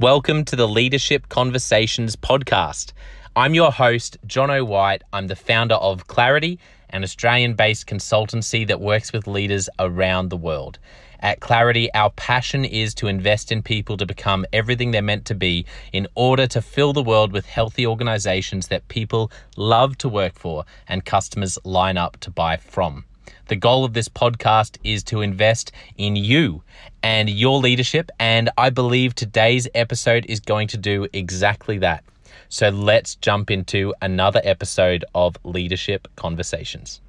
[0.00, 2.94] Welcome to the Leadership Conversations podcast.
[3.36, 5.02] I'm your host, Jono White.
[5.12, 10.38] I'm the founder of Clarity, an Australian based consultancy that works with leaders around the
[10.38, 10.78] world.
[11.20, 15.34] At Clarity, our passion is to invest in people to become everything they're meant to
[15.34, 20.32] be in order to fill the world with healthy organizations that people love to work
[20.32, 23.04] for and customers line up to buy from.
[23.48, 26.62] The goal of this podcast is to invest in you
[27.02, 32.04] and your leadership, and I believe today's episode is going to do exactly that.
[32.48, 37.00] So let's jump into another episode of Leadership Conversations.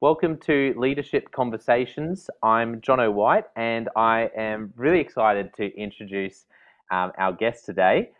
[0.00, 2.30] Welcome to Leadership Conversations.
[2.42, 6.46] I'm Jono White, and I am really excited to introduce
[6.90, 8.12] um, our guest today.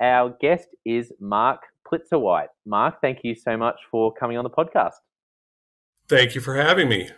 [0.00, 2.48] Our guest is Mark Plitzuweit.
[2.64, 4.94] Mark, thank you so much for coming on the podcast.
[6.08, 7.10] Thank you for having me.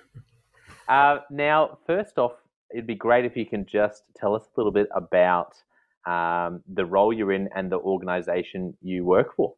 [0.89, 2.33] Uh, now, first off,
[2.73, 5.55] it'd be great if you can just tell us a little bit about
[6.07, 9.55] um, the role you're in and the organization you work for.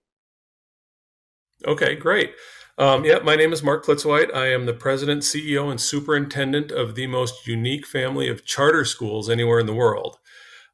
[1.66, 2.32] Okay, great.
[2.78, 4.34] Um, yeah, my name is Mark Plitzuweit.
[4.34, 9.28] I am the president, CEO, and superintendent of the most unique family of charter schools
[9.28, 10.18] anywhere in the world.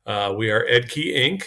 [0.06, 1.42] Uh, we are Edkey Inc.,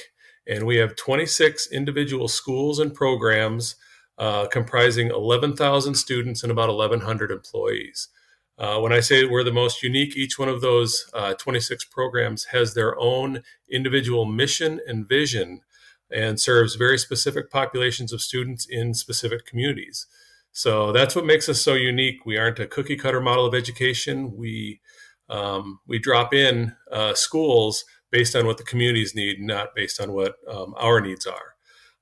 [0.49, 3.75] and we have 26 individual schools and programs
[4.17, 8.09] uh, comprising 11,000 students and about 1,100 employees.
[8.57, 12.45] Uh, when I say we're the most unique, each one of those uh, 26 programs
[12.45, 15.61] has their own individual mission and vision
[16.11, 20.07] and serves very specific populations of students in specific communities.
[20.51, 22.25] So that's what makes us so unique.
[22.25, 24.35] We aren't a cookie cutter model of education.
[24.35, 24.81] We
[25.29, 30.13] um, we drop in uh, schools based on what the communities need, not based on
[30.13, 31.55] what um, our needs are.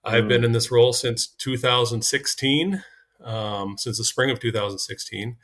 [0.05, 0.14] Mm.
[0.14, 2.83] I've been in this role since 2016,
[3.23, 5.38] um, since the spring of 2016.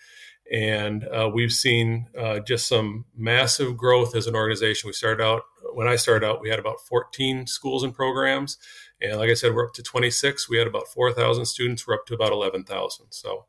[0.52, 4.88] And uh, we've seen uh, just some massive growth as an organization.
[4.88, 8.58] We started out, when I started out, we had about 14 schools and programs.
[9.02, 10.50] And like I said, we're up to 26.
[10.50, 11.88] We had about 4,000 students.
[11.88, 13.08] We're up to about 11,000.
[13.10, 13.46] So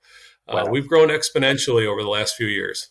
[0.49, 0.71] uh, wow.
[0.71, 2.89] we've grown exponentially over the last few years.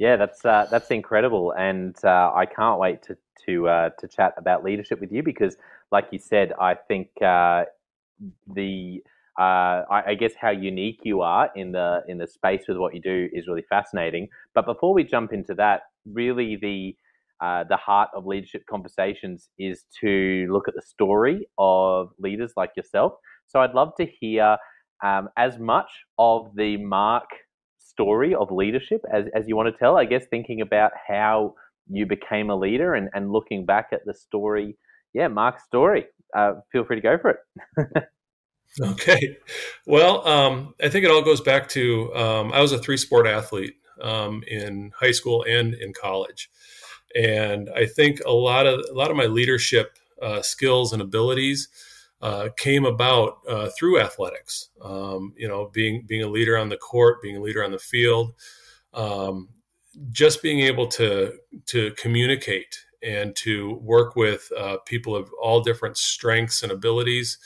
[0.00, 4.32] Yeah, that's uh, that's incredible, and uh, I can't wait to to uh, to chat
[4.38, 5.58] about leadership with you because,
[5.92, 7.64] like you said, I think uh,
[8.46, 9.02] the
[9.38, 12.94] uh, I, I, guess how unique you are in the in the space with what
[12.94, 14.28] you do is really fascinating.
[14.54, 16.96] But before we jump into that, really the
[17.44, 22.70] uh, the heart of leadership conversations is to look at the story of leaders like
[22.74, 23.12] yourself.
[23.48, 24.56] So I'd love to hear
[25.04, 27.28] um, as much of the Mark
[28.00, 29.96] story of leadership as, as you want to tell.
[29.96, 31.54] I guess thinking about how
[31.88, 34.76] you became a leader and, and looking back at the story.
[35.12, 36.06] Yeah, Mark's story.
[36.36, 38.04] Uh, feel free to go for it.
[38.82, 39.36] okay.
[39.86, 43.26] Well, um, I think it all goes back to um, I was a three sport
[43.26, 46.48] athlete um, in high school and in college.
[47.16, 51.68] And I think a lot of a lot of my leadership uh, skills and abilities
[52.20, 54.70] uh, came about uh, through athletics.
[54.82, 57.78] Um, you know, being being a leader on the court, being a leader on the
[57.78, 58.34] field,
[58.92, 59.48] um,
[60.10, 61.34] just being able to
[61.66, 67.38] to communicate and to work with uh, people of all different strengths and abilities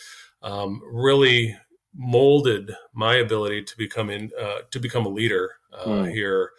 [0.43, 1.57] um, really
[1.97, 5.53] molded my ability to become in uh, to become a leader
[5.87, 6.11] mm.
[6.11, 6.51] here,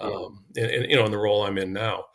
[0.00, 2.06] um, and, and, you know, in the role I'm in now.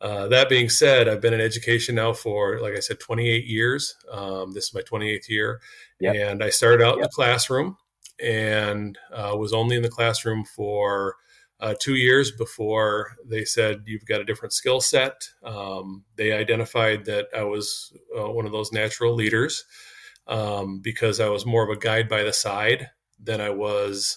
[0.00, 3.96] Uh, that being said, I've been in education now for, like I said, 28 years.
[4.10, 5.60] Um, this is my 28th year.
[6.00, 6.14] Yep.
[6.14, 6.96] And I started out yep.
[6.96, 7.76] in the classroom
[8.22, 11.16] and uh, was only in the classroom for
[11.60, 15.28] uh, two years before they said, You've got a different skill set.
[15.42, 19.64] Um, they identified that I was uh, one of those natural leaders
[20.28, 24.16] um, because I was more of a guide by the side than I was.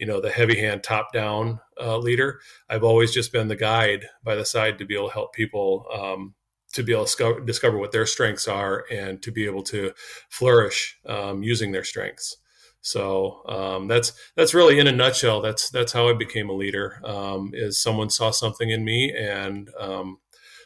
[0.00, 2.40] You know the heavy hand top down uh, leader.
[2.68, 5.86] I've always just been the guide by the side to be able to help people
[5.94, 6.34] um,
[6.72, 9.92] to be able to discover, discover, what their strengths are and to be able to
[10.28, 12.36] flourish um, using their strengths.
[12.82, 17.00] So um, that's that's really in a nutshell that's that's how i became a leader
[17.04, 20.18] um, is someone saw something in me and um,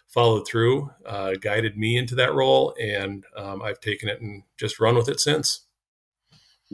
[0.07, 4.79] followed through uh, guided me into that role and um, i've taken it and just
[4.79, 5.63] run with it since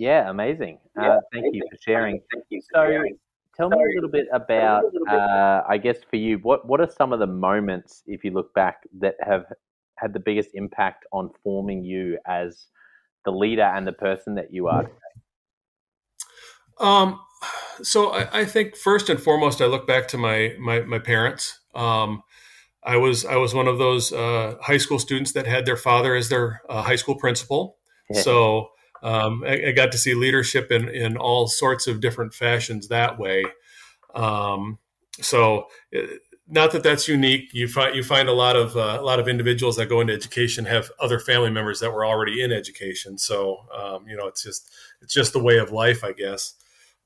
[0.01, 0.79] yeah, amazing.
[0.97, 1.55] Yeah, uh, thank amazing.
[1.55, 2.21] you for sharing.
[2.33, 2.63] Thank you.
[2.63, 3.19] For so, sharing.
[3.55, 7.13] tell me a little bit about, uh, I guess, for you, what what are some
[7.13, 9.45] of the moments, if you look back, that have
[9.97, 12.67] had the biggest impact on forming you as
[13.27, 14.95] the leader and the person that you are today?
[16.81, 17.21] Um,
[17.83, 21.61] so I, I think first and foremost, I look back to my my, my parents.
[21.75, 22.23] Um,
[22.83, 26.15] I was I was one of those uh, high school students that had their father
[26.15, 27.77] as their uh, high school principal.
[28.09, 28.23] Yeah.
[28.23, 28.71] So
[29.03, 33.19] um, I, I, got to see leadership in, in all sorts of different fashions that
[33.19, 33.45] way.
[34.15, 34.79] Um,
[35.21, 35.69] so
[36.51, 37.55] not that that's unique.
[37.55, 40.13] You find you find a lot of uh, a lot of individuals that go into
[40.13, 43.17] education have other family members that were already in education.
[43.19, 44.69] So um, you know, it's just
[45.01, 46.55] it's just the way of life, I guess.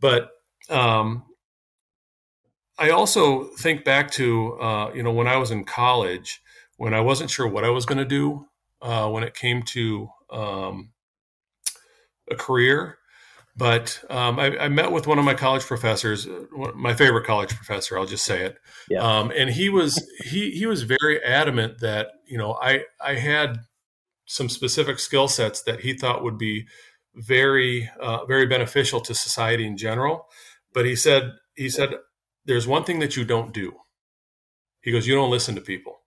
[0.00, 0.30] But
[0.70, 1.24] um,
[2.78, 6.40] I also think back to uh, you know when I was in college,
[6.78, 8.46] when I wasn't sure what I was going to do
[8.80, 10.90] uh, when it came to um,
[12.30, 12.98] a career.
[13.56, 16.26] But um, I, I, met with one of my college professors,
[16.74, 17.96] my favorite college professor.
[17.96, 18.58] I'll just say it.
[18.90, 18.98] Yeah.
[18.98, 23.60] Um, and he was he he was very adamant that you know I I had
[24.26, 26.66] some specific skill sets that he thought would be
[27.14, 30.26] very uh, very beneficial to society in general.
[30.72, 31.94] But he said he said
[32.44, 33.72] there's one thing that you don't do.
[34.80, 36.00] He goes, you don't listen to people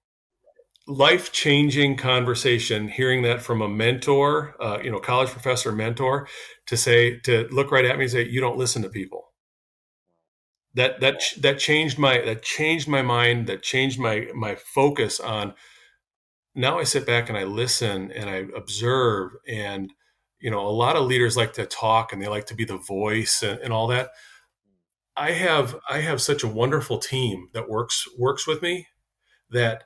[0.87, 6.27] life changing conversation hearing that from a mentor uh, you know college professor mentor
[6.65, 9.33] to say to look right at me and say you don't listen to people.
[10.75, 15.53] That that that changed my that changed my mind that changed my my focus on
[16.55, 19.91] now i sit back and i listen and i observe and
[20.39, 22.77] you know a lot of leaders like to talk and they like to be the
[22.77, 24.09] voice and, and all that.
[25.17, 28.87] I have i have such a wonderful team that works works with me
[29.49, 29.85] that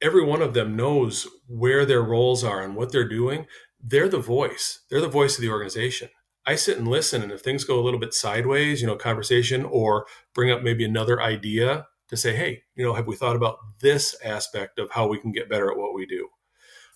[0.00, 3.46] every one of them knows where their roles are and what they're doing.
[3.82, 4.80] They're the voice.
[4.90, 6.08] They're the voice of the organization.
[6.46, 9.64] I sit and listen, and if things go a little bit sideways, you know, conversation
[9.64, 13.58] or bring up maybe another idea to say, hey, you know, have we thought about
[13.80, 16.28] this aspect of how we can get better at what we do?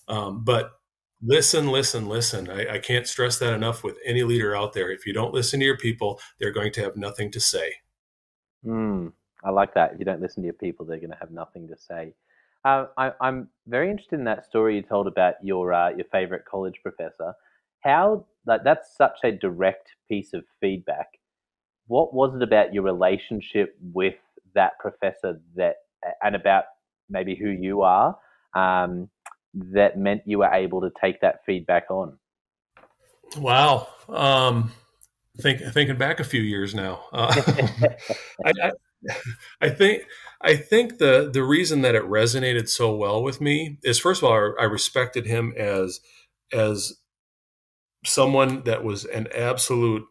[0.07, 0.73] Um, but
[1.23, 2.51] listen, listen, listen.
[2.51, 4.91] I, I can't stress that enough with any leader out there.
[4.91, 7.73] If you don't listen to your people, they're going to have nothing to say.
[8.65, 9.13] Mm,
[9.45, 9.93] I like that.
[9.93, 12.15] If you don't listen to your people, they're going to have nothing to say.
[12.69, 16.45] Uh, I, am very interested in that story you told about your uh, your favorite
[16.45, 17.33] college professor.
[17.81, 21.07] How like that's such a direct piece of feedback.
[21.87, 24.17] What was it about your relationship with
[24.55, 25.77] that professor that
[26.23, 26.65] and about
[27.09, 28.19] maybe who you are
[28.55, 29.09] um,
[29.55, 32.19] that meant you were able to take that feedback on?
[33.39, 33.89] Wow.
[34.11, 34.73] Um,
[35.41, 37.35] think, thinking back a few years now, uh,
[38.45, 38.73] I,
[39.61, 40.03] I think
[40.41, 44.29] I think the the reason that it resonated so well with me is first of
[44.29, 46.01] all I respected him as
[46.53, 46.95] as
[48.05, 50.05] someone that was an absolute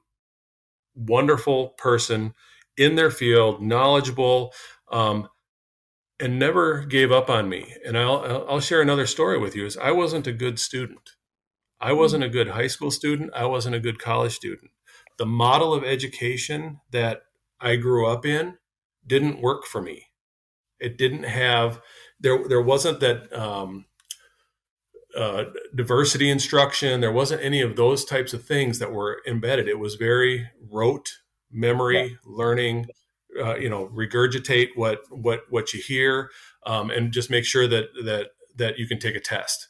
[0.96, 2.34] wonderful person
[2.76, 4.54] in their field, knowledgeable,
[4.92, 5.28] um,
[6.20, 7.74] and never gave up on me.
[7.86, 9.66] And I'll I'll share another story with you.
[9.66, 11.12] Is I wasn't a good student.
[11.80, 13.32] I wasn't a good high school student.
[13.36, 14.72] I wasn't a good college student.
[15.18, 17.22] The model of education that
[17.60, 18.58] I grew up in
[19.08, 20.08] didn't work for me.
[20.80, 21.82] It didn't have
[22.20, 23.86] there there wasn't that um,
[25.16, 25.46] uh,
[25.76, 27.02] diversity instruction.
[27.02, 29.68] There wasn't any of those types of things that were embedded.
[29.68, 31.10] It was very rote
[31.52, 32.16] memory yeah.
[32.26, 32.88] learning.
[33.40, 36.32] Uh, you know, regurgitate what what what you hear,
[36.66, 39.70] um, and just make sure that that that you can take a test.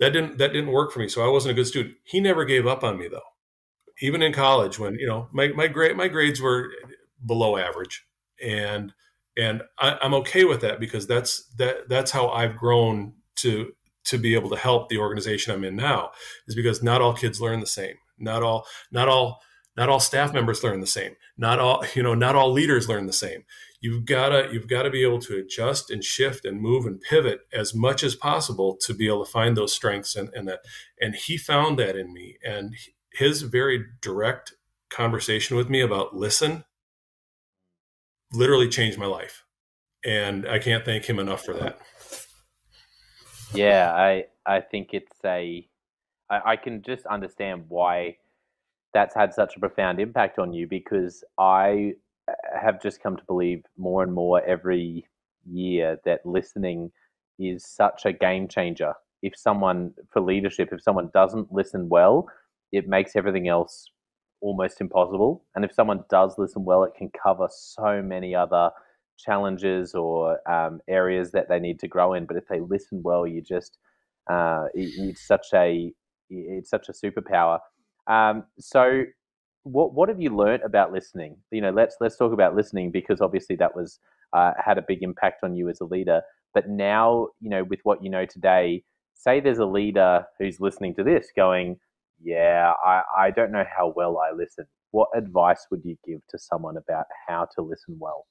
[0.00, 1.08] That didn't that didn't work for me.
[1.08, 1.94] So I wasn't a good student.
[2.04, 3.20] He never gave up on me though.
[4.00, 6.70] Even in college, when you know my my grade my grades were
[7.24, 8.04] below average,
[8.42, 8.92] and
[9.36, 13.72] and I, am okay with that because that's that that's how I've grown to
[14.04, 16.10] to be able to help the organization I'm in now
[16.46, 17.96] is because not all kids learn the same.
[18.18, 19.40] Not all not all
[19.76, 21.16] not all staff members learn the same.
[21.36, 23.44] Not all you know not all leaders learn the same.
[23.80, 27.40] You've gotta you've got to be able to adjust and shift and move and pivot
[27.52, 30.60] as much as possible to be able to find those strengths and, and that.
[31.00, 32.38] And he found that in me.
[32.44, 32.74] And
[33.12, 34.54] his very direct
[34.90, 36.64] conversation with me about listen
[38.34, 39.44] literally changed my life.
[40.04, 41.78] And I can't thank him enough for that.
[43.54, 45.66] Yeah, I I think it's a
[46.30, 48.16] I, I can just understand why
[48.92, 51.94] that's had such a profound impact on you because I
[52.28, 55.06] uh, have just come to believe more and more every
[55.50, 56.90] year that listening
[57.38, 58.94] is such a game changer.
[59.22, 62.28] If someone for leadership, if someone doesn't listen well,
[62.72, 63.90] it makes everything else
[64.44, 65.42] almost impossible.
[65.54, 68.70] And if someone does listen well, it can cover so many other
[69.18, 72.26] challenges or um, areas that they need to grow in.
[72.26, 73.78] But if they listen well, you just
[74.30, 75.92] uh, it, it's such a
[76.28, 77.58] it's such a superpower.
[78.06, 79.04] Um, so,
[79.62, 81.38] what what have you learned about listening?
[81.50, 83.98] You know, let's let's talk about listening because obviously that was
[84.34, 86.20] uh, had a big impact on you as a leader.
[86.52, 88.84] But now, you know, with what you know today,
[89.14, 91.78] say there's a leader who's listening to this, going,
[92.24, 94.66] yeah, I, I don't know how well I listen.
[94.90, 98.26] What advice would you give to someone about how to listen well?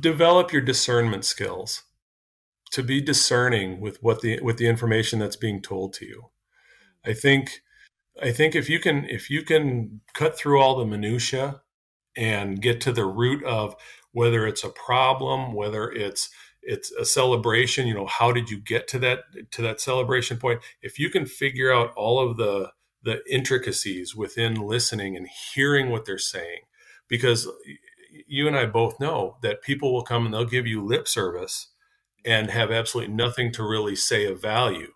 [0.00, 1.82] Develop your discernment skills
[2.70, 6.30] to be discerning with what the with the information that's being told to you.
[7.04, 7.62] I think
[8.22, 11.62] I think if you can if you can cut through all the minutia
[12.16, 13.76] and get to the root of
[14.12, 16.30] whether it's a problem, whether it's
[16.62, 19.20] it's a celebration, you know, how did you get to that
[19.52, 20.60] to that celebration point?
[20.82, 22.72] If you can figure out all of the
[23.02, 26.60] the intricacies within listening and hearing what they're saying
[27.08, 27.48] because
[28.26, 31.68] you and I both know that people will come and they'll give you lip service
[32.24, 34.92] and have absolutely nothing to really say of value.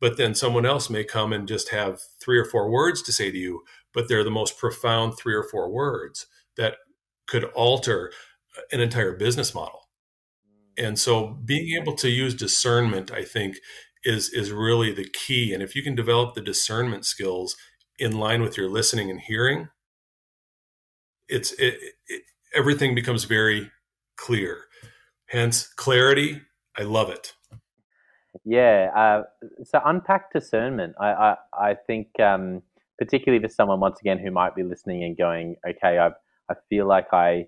[0.00, 3.30] But then someone else may come and just have three or four words to say
[3.30, 6.76] to you, but they're the most profound three or four words that
[7.26, 8.12] could alter
[8.72, 9.83] an entire business model.
[10.76, 13.56] And so being able to use discernment, I think,
[14.04, 15.52] is is really the key.
[15.54, 17.56] And if you can develop the discernment skills
[17.98, 19.68] in line with your listening and hearing,
[21.28, 21.78] it's it,
[22.08, 22.22] it,
[22.54, 23.70] everything becomes very
[24.16, 24.64] clear.
[25.26, 26.42] Hence, clarity.
[26.76, 27.32] I love it.
[28.44, 28.90] Yeah.
[28.94, 29.22] Uh,
[29.64, 30.94] so unpack discernment.
[31.00, 32.62] I I, I think um,
[32.98, 36.08] particularly for someone once again who might be listening and going, okay, I
[36.50, 37.46] I feel like I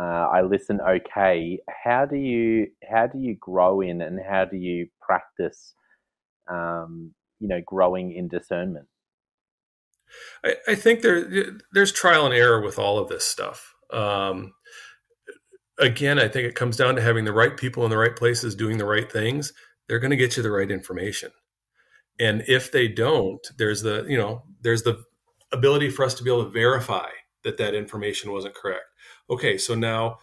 [0.00, 1.58] uh, I listen okay.
[1.84, 5.74] How do you how do you grow in and how do you practice,
[6.50, 8.86] um, you know, growing in discernment?
[10.44, 11.26] I, I, think there
[11.72, 13.74] there's trial and error with all of this stuff.
[13.92, 14.52] Um,
[15.78, 18.54] again, I think it comes down to having the right people in the right places
[18.54, 19.52] doing the right things.
[19.88, 21.32] They're going to get you the right information.
[22.20, 25.02] And if they don't, there's the, you know, there's the
[25.50, 27.08] ability for us to be able to verify
[27.44, 28.84] that that information wasn't correct.
[29.32, 30.18] Okay, so now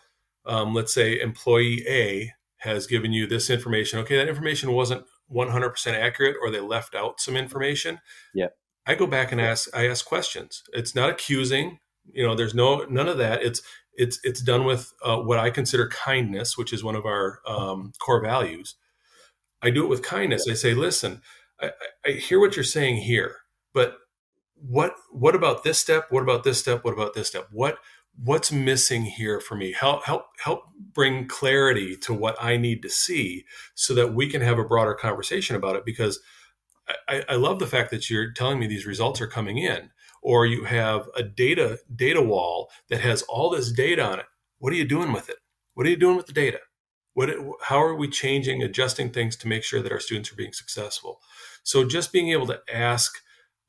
[0.45, 3.99] um, let's say employee A has given you this information.
[3.99, 7.99] Okay, that information wasn't 100% accurate or they left out some information.
[8.33, 8.47] Yeah.
[8.85, 10.63] I go back and ask I ask questions.
[10.73, 11.79] It's not accusing,
[12.11, 13.43] you know, there's no none of that.
[13.43, 13.61] It's
[13.93, 17.91] it's it's done with uh, what I consider kindness, which is one of our um,
[17.99, 18.75] core values.
[19.61, 20.47] I do it with kindness.
[20.49, 21.21] I say, listen,
[21.61, 21.71] I,
[22.05, 23.37] I hear what you're saying here,
[23.73, 23.97] but
[24.55, 26.07] what what about this step?
[26.09, 26.83] What about this step?
[26.83, 27.47] What about this step?
[27.51, 27.77] What
[28.15, 29.73] what's missing here for me?
[29.73, 30.63] Help help help
[30.93, 34.93] bring clarity to what I need to see so that we can have a broader
[34.93, 35.85] conversation about it.
[35.85, 36.19] Because
[37.07, 40.45] I, I love the fact that you're telling me these results are coming in or
[40.45, 44.25] you have a data data wall that has all this data on it.
[44.59, 45.37] What are you doing with it?
[45.73, 46.59] What are you doing with the data?
[47.13, 47.29] What,
[47.63, 51.19] how are we changing, adjusting things to make sure that our students are being successful?
[51.63, 53.19] So just being able to ask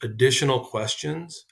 [0.02, 1.46] additional questions,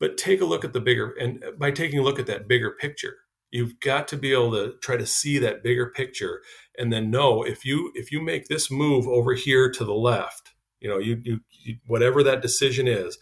[0.00, 2.70] but take a look at the bigger, and by taking a look at that bigger
[2.72, 3.18] picture,
[3.50, 6.42] you've got to be able to try to see that bigger picture
[6.78, 10.52] and then know if you if you make this move over here to the left
[10.78, 13.18] you know you, you, you whatever that decision is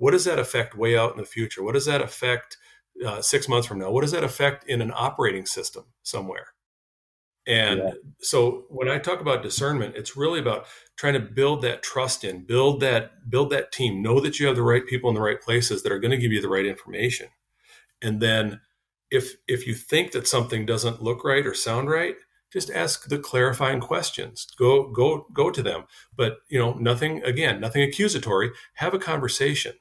[0.00, 1.62] what does that affect way out in the future?
[1.62, 2.56] What does that affect
[3.06, 3.90] uh, six months from now?
[3.90, 6.54] What does that affect in an operating system somewhere?
[7.50, 7.90] And yeah.
[8.20, 10.66] so when I talk about discernment, it's really about
[10.96, 14.54] trying to build that trust in, build that, build that team, know that you have
[14.54, 16.64] the right people in the right places that are going to give you the right
[16.64, 17.26] information.
[18.00, 18.60] And then
[19.10, 22.14] if if you think that something doesn't look right or sound right,
[22.52, 24.46] just ask the clarifying questions.
[24.56, 25.84] Go go go to them.
[26.16, 28.52] But you know, nothing again, nothing accusatory.
[28.74, 29.72] Have a conversation.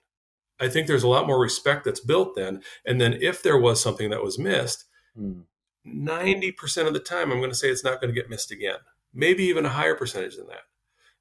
[0.60, 2.64] I think there's a lot more respect that's built then.
[2.84, 4.86] And then if there was something that was missed,
[5.16, 5.44] mm.
[5.88, 8.78] 90% of the time, I'm going to say it's not going to get missed again.
[9.14, 10.64] Maybe even a higher percentage than that.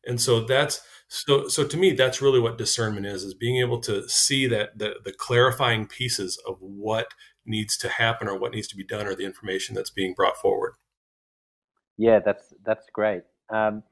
[0.04, 3.80] And so that's so so to me that's really what discernment is is being able
[3.80, 7.08] to see that the the clarifying pieces of what
[7.44, 10.36] needs to happen or what needs to be done or the information that's being brought
[10.36, 10.74] forward.
[11.96, 13.22] Yeah, that's that's great.
[13.50, 13.82] Um,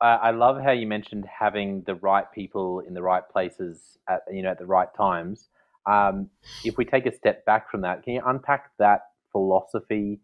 [0.00, 4.42] I, love how you mentioned having the right people in the right places at you
[4.42, 5.48] know at the right times.
[5.86, 6.30] Um,
[6.64, 9.02] if we take a step back from that, can you unpack that
[9.34, 10.20] philosophy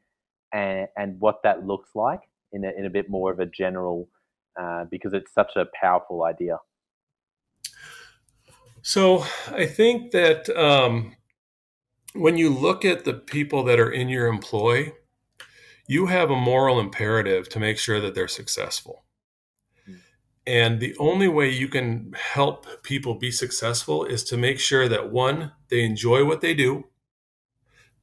[0.53, 4.09] and, and what that looks like in a, in a bit more of a general,
[4.61, 6.57] uh, because it's such a powerful idea.
[8.83, 11.17] So I think that um,
[12.15, 14.93] when you look at the people that are in your employ,
[15.87, 19.05] you have a moral imperative to make sure that they're successful.
[20.47, 25.13] And the only way you can help people be successful is to make sure that
[25.13, 26.87] one, they enjoy what they do.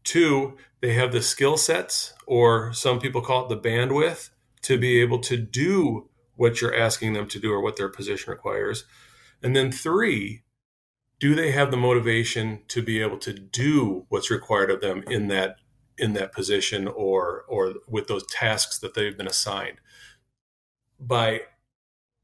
[0.07, 4.29] Two, they have the skill sets, or some people call it the bandwidth,
[4.61, 8.31] to be able to do what you're asking them to do or what their position
[8.31, 8.85] requires.
[9.43, 10.43] And then three,
[11.19, 15.27] do they have the motivation to be able to do what's required of them in
[15.27, 15.57] that
[15.97, 19.81] in that position or or with those tasks that they've been assigned?
[21.01, 21.41] By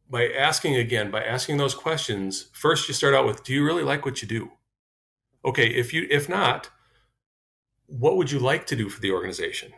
[0.09, 3.83] by asking again, by asking those questions, first you start out with, do you really
[3.83, 4.51] like what you do?
[5.43, 6.69] Okay, if you if not,
[7.87, 9.73] what would you like to do for the organization?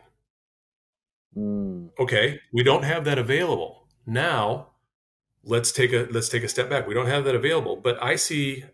[1.36, 1.90] Mm.
[1.98, 3.86] Okay, we don't have that available.
[4.06, 4.68] Now,
[5.44, 6.86] let's take a let's take a step back.
[6.86, 8.64] We don't have that available, but I see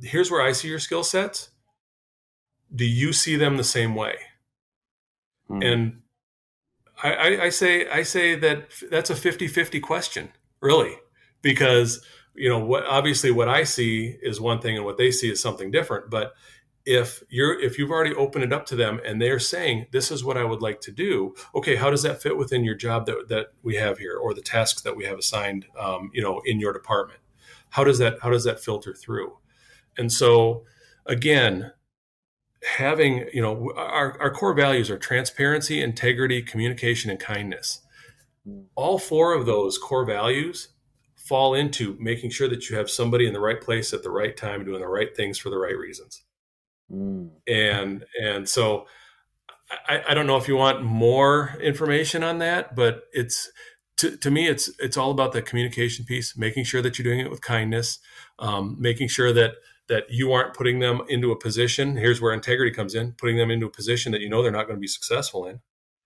[0.00, 1.50] here's where I see your skill sets.
[2.74, 4.16] do you see them the same way?
[5.50, 5.72] Mm.
[5.72, 6.02] And
[7.02, 10.30] I, I, I, say I say that that's a 50-50 question,
[10.60, 10.96] really,
[11.42, 15.30] because you know what obviously what I see is one thing and what they see
[15.30, 16.10] is something different.
[16.10, 16.32] But
[16.84, 20.24] if you're if you've already opened it up to them and they're saying this is
[20.24, 23.28] what I would like to do, okay, how does that fit within your job that
[23.28, 26.60] that we have here or the tasks that we have assigned, um, you know, in
[26.60, 27.20] your department?
[27.70, 29.38] How does that how does that filter through?
[29.96, 30.64] And so
[31.06, 31.72] again,
[32.64, 37.80] having you know our, our core values are transparency integrity communication and kindness
[38.74, 40.68] all four of those core values
[41.16, 44.36] fall into making sure that you have somebody in the right place at the right
[44.36, 46.22] time doing the right things for the right reasons
[46.92, 47.30] mm.
[47.46, 48.86] and and so
[49.88, 53.50] I, I don't know if you want more information on that but it's
[53.98, 57.20] to, to me it's it's all about the communication piece making sure that you're doing
[57.20, 57.98] it with kindness
[58.38, 59.54] um, making sure that
[59.88, 61.96] that you aren't putting them into a position.
[61.96, 64.66] Here's where integrity comes in, putting them into a position that you know they're not
[64.66, 65.60] going to be successful in.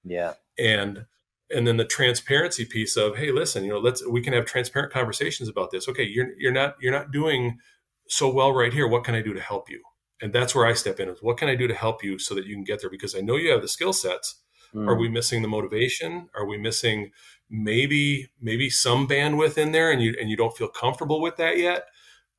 [0.05, 0.35] Yeah.
[0.59, 1.07] And
[1.55, 4.93] and then the transparency piece of, hey, listen, you know, let's we can have transparent
[4.93, 5.89] conversations about this.
[5.89, 7.59] Okay, you're you're not you're not doing
[8.09, 8.89] so well right here.
[8.89, 9.81] What can I do to help you?
[10.23, 11.09] And that's where I step in.
[11.09, 12.91] Is what can I do to help you so that you can get there?
[12.91, 14.43] Because I know you have the skill sets.
[14.75, 14.89] Mm.
[14.89, 16.29] Are we missing the motivation?
[16.35, 17.13] Are we missing
[17.51, 21.59] maybe maybe some bandwidth in there, and you and you don't feel comfortable with that
[21.59, 21.87] yet?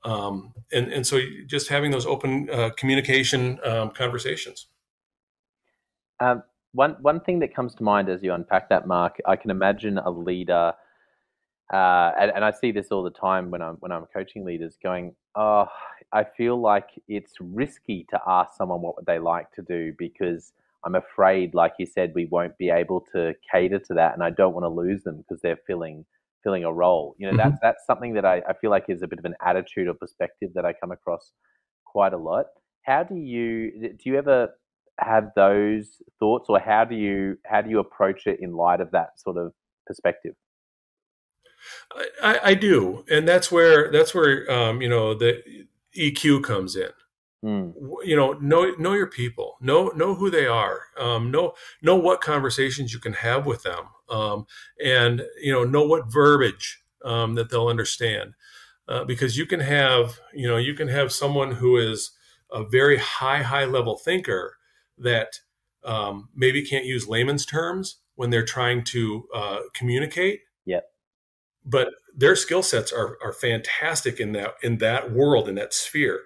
[0.04, 4.68] um, and and so just having those open uh, communication um, conversations.
[6.20, 6.44] Um,
[6.74, 9.98] one one thing that comes to mind as you unpack that, Mark, I can imagine
[9.98, 10.74] a leader,
[11.74, 14.78] uh, and, and, I see this all the time when I'm when I'm coaching leaders,
[14.82, 15.68] going, "Oh,
[16.14, 20.54] I feel like it's risky to ask someone what would they like to do because."
[20.86, 24.30] I'm afraid, like you said, we won't be able to cater to that, and I
[24.30, 26.06] don't want to lose them because they're filling
[26.44, 27.16] filling a role.
[27.18, 27.50] You know, mm-hmm.
[27.50, 29.96] that's that's something that I, I feel like is a bit of an attitude or
[29.96, 31.32] perspective that I come across
[31.86, 32.46] quite a lot.
[32.84, 34.50] How do you do you ever
[35.00, 38.92] have those thoughts or how do you how do you approach it in light of
[38.92, 39.52] that sort of
[39.86, 40.36] perspective?
[42.22, 45.42] I, I do, and that's where that's where um, you know the
[45.98, 46.90] EQ comes in.
[47.44, 47.74] Mm.
[48.04, 52.22] You know, know know your people, know know who they are, um, know know what
[52.22, 54.46] conversations you can have with them, um,
[54.84, 58.34] and you know know what verbiage um, that they'll understand,
[58.88, 62.12] uh, because you can have you know you can have someone who is
[62.52, 64.58] a very high high level thinker
[64.98, 65.40] that
[65.84, 70.42] um, maybe can't use layman's terms when they're trying to uh, communicate.
[71.70, 76.22] But their skill sets are are fantastic in that in that world in that sphere.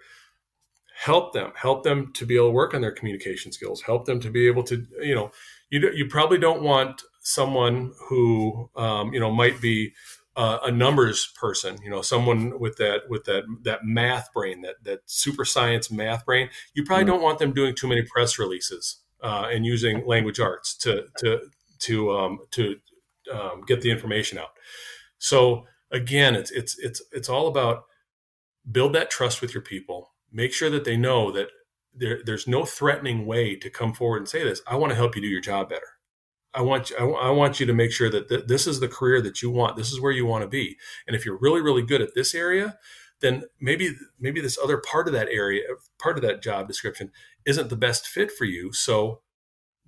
[0.95, 4.19] Help them help them to be able to work on their communication skills help them
[4.19, 5.31] to be able to you know
[5.71, 9.93] you, you probably don't want someone who um, you know might be
[10.35, 14.75] uh, a numbers person you know someone with that with that that math brain that
[14.83, 16.49] that super science math brain.
[16.73, 17.13] You probably mm-hmm.
[17.13, 21.39] don't want them doing too many press releases uh, and using language arts to to
[21.79, 22.75] to um, to
[23.33, 24.51] um, get the information out
[25.21, 27.83] so again it's it's it's it's all about
[28.71, 31.47] build that trust with your people make sure that they know that
[31.93, 34.61] there, there's no threatening way to come forward and say this.
[34.65, 35.81] I want to help you do your job better.
[36.53, 38.87] I want you, I, I want you to make sure that th- this is the
[38.87, 39.77] career that you want.
[39.77, 40.77] This is where you want to be.
[41.07, 42.77] And if you're really, really good at this area,
[43.21, 45.63] then maybe maybe this other part of that area,
[45.99, 47.11] part of that job description,
[47.45, 48.73] isn't the best fit for you.
[48.73, 49.21] So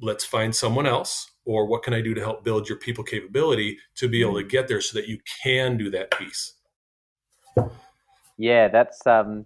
[0.02, 1.30] let's find someone else.
[1.46, 4.46] Or what can I do to help build your people capability to be able to
[4.46, 4.50] mm.
[4.50, 6.54] get there so that you can do that piece?
[8.38, 9.46] Yeah, that's um,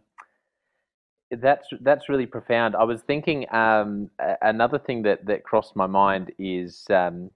[1.32, 2.76] that's that's really profound.
[2.76, 4.10] I was thinking um,
[4.42, 7.32] another thing that that crossed my mind is um,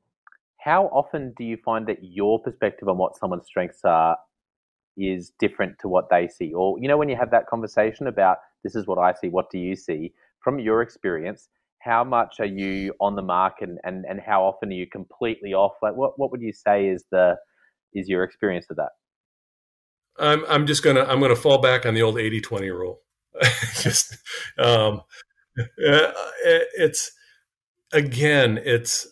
[0.58, 4.17] how often do you find that your perspective on what someone's strengths are
[4.97, 8.38] is different to what they see, or you know when you have that conversation about
[8.63, 11.50] this is what I see, what do you see from your experience?
[11.83, 15.53] How much are you on the mark, and and and how often are you completely
[15.53, 15.73] off?
[15.81, 17.37] Like what what would you say is the
[17.93, 18.91] is your experience of that?
[20.19, 23.01] I'm I'm just gonna I'm gonna fall back on the old 80-20 rule.
[23.81, 24.17] just
[24.59, 25.01] um,
[25.65, 27.11] it's
[27.93, 29.07] again it's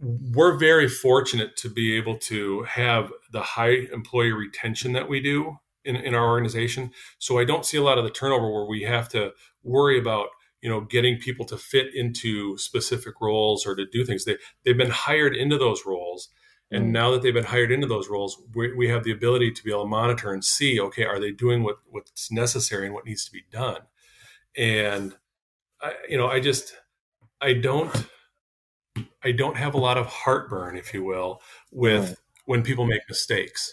[0.00, 5.58] we're very fortunate to be able to have the high employee retention that we do
[5.84, 8.82] in, in our organization so i don't see a lot of the turnover where we
[8.82, 10.28] have to worry about
[10.62, 14.78] you know getting people to fit into specific roles or to do things they, they've
[14.78, 16.30] been hired into those roles
[16.72, 16.90] and mm.
[16.90, 19.70] now that they've been hired into those roles, we, we have the ability to be
[19.70, 23.24] able to monitor and see, okay, are they doing what, what's necessary and what needs
[23.26, 23.82] to be done?
[24.56, 25.14] And
[25.80, 26.74] I, you know, I just,
[27.40, 28.06] I don't,
[29.22, 33.72] I don't have a lot of heartburn, if you will, with when people make mistakes.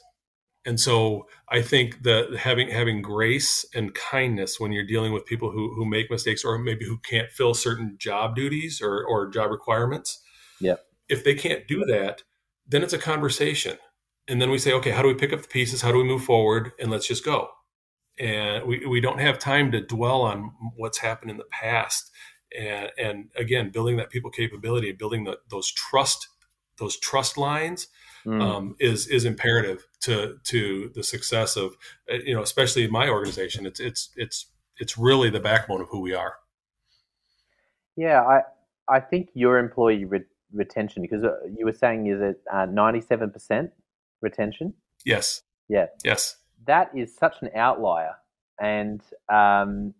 [0.65, 5.51] And so I think that having having grace and kindness when you're dealing with people
[5.51, 9.51] who who make mistakes or maybe who can't fill certain job duties or, or job
[9.51, 10.21] requirements.
[10.59, 10.75] Yeah.
[11.07, 12.23] If they can't do that,
[12.67, 13.77] then it's a conversation.
[14.27, 15.81] And then we say, okay, how do we pick up the pieces?
[15.81, 16.71] How do we move forward?
[16.79, 17.49] And let's just go.
[18.19, 22.11] And we, we don't have time to dwell on what's happened in the past.
[22.55, 26.27] And, and again, building that people capability, building the, those trust,
[26.77, 27.87] those trust lines
[28.29, 28.41] mm.
[28.41, 31.75] um, is is imperative to to the success of
[32.11, 33.65] uh, you know especially in my organization.
[33.65, 36.35] It's it's it's it's really the backbone of who we are.
[37.95, 38.41] Yeah, I
[38.87, 43.01] I think your employee re- retention because uh, you were saying is it uh, ninety
[43.01, 43.71] seven percent
[44.21, 44.73] retention?
[45.05, 45.41] Yes.
[45.67, 45.87] Yeah.
[46.03, 46.37] Yes.
[46.65, 48.15] That is such an outlier,
[48.59, 49.93] and um,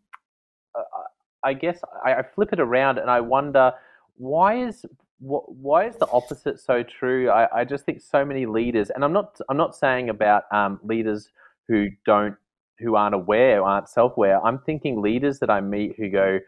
[1.43, 3.73] I guess I, I flip it around and I wonder
[4.17, 4.85] why is
[5.19, 7.29] why is the opposite so true?
[7.29, 10.79] I, I just think so many leaders, and I'm not I'm not saying about um,
[10.83, 11.29] leaders
[11.67, 12.35] who don't
[12.79, 14.43] who aren't aware, aren't self aware.
[14.45, 16.39] I'm thinking leaders that I meet who go,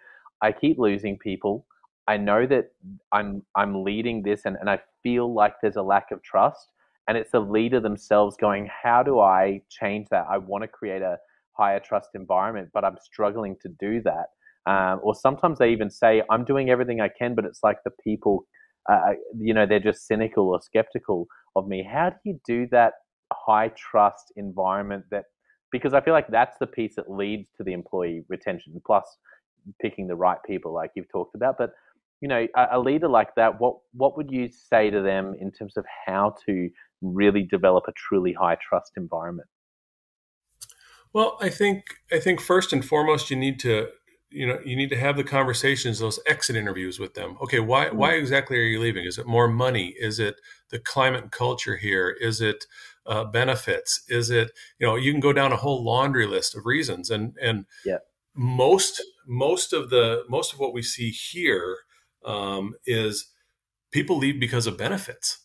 [0.41, 1.65] I keep losing people.
[2.07, 2.71] I know that
[3.12, 6.71] I'm I'm leading this, and, and I feel like there's a lack of trust.
[7.07, 10.27] And it's the leader themselves going, how do I change that?
[10.29, 11.17] I want to create a
[11.53, 14.27] higher trust environment, but I'm struggling to do that.
[14.71, 17.91] Um, or sometimes they even say, I'm doing everything I can, but it's like the
[18.03, 18.45] people
[18.89, 21.84] uh, you know, they're just cynical or skeptical of me.
[21.84, 22.94] How do you do that
[23.34, 25.26] high trust environment that,
[25.72, 29.17] because I feel like that's the piece that leads to the employee retention plus
[29.82, 31.58] picking the right people like you've talked about.
[31.58, 31.74] But,
[32.20, 35.52] you know, a, a leader like that, what, what would you say to them in
[35.52, 36.70] terms of how to
[37.02, 39.48] really develop a truly high trust environment?
[41.13, 43.89] Well, I think I think first and foremost you need to
[44.32, 47.86] you know you need to have the conversations those exit interviews with them okay why
[47.86, 47.98] mm-hmm.
[47.98, 50.36] why exactly are you leaving is it more money is it
[50.70, 52.65] the climate and culture here is it
[53.06, 56.65] uh, benefits is it you know you can go down a whole laundry list of
[56.65, 57.98] reasons and and yeah.
[58.36, 61.78] most most of the most of what we see here
[62.26, 63.28] um, is
[63.91, 65.39] people leave because of benefits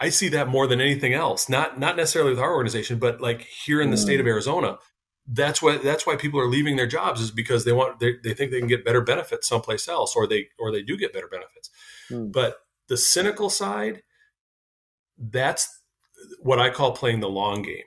[0.00, 1.48] I see that more than anything else.
[1.48, 4.00] Not not necessarily with our organization, but like here in the mm.
[4.00, 4.26] state of.
[4.26, 4.78] Arizona,
[5.26, 8.34] that's why that's why people are leaving their jobs is because they want they, they
[8.34, 11.28] think they can get better benefits someplace else or they or they do get better
[11.28, 11.70] benefits
[12.10, 12.30] mm.
[12.30, 12.58] but
[12.88, 14.02] the cynical side
[15.18, 15.80] that's
[16.40, 17.84] what i call playing the long game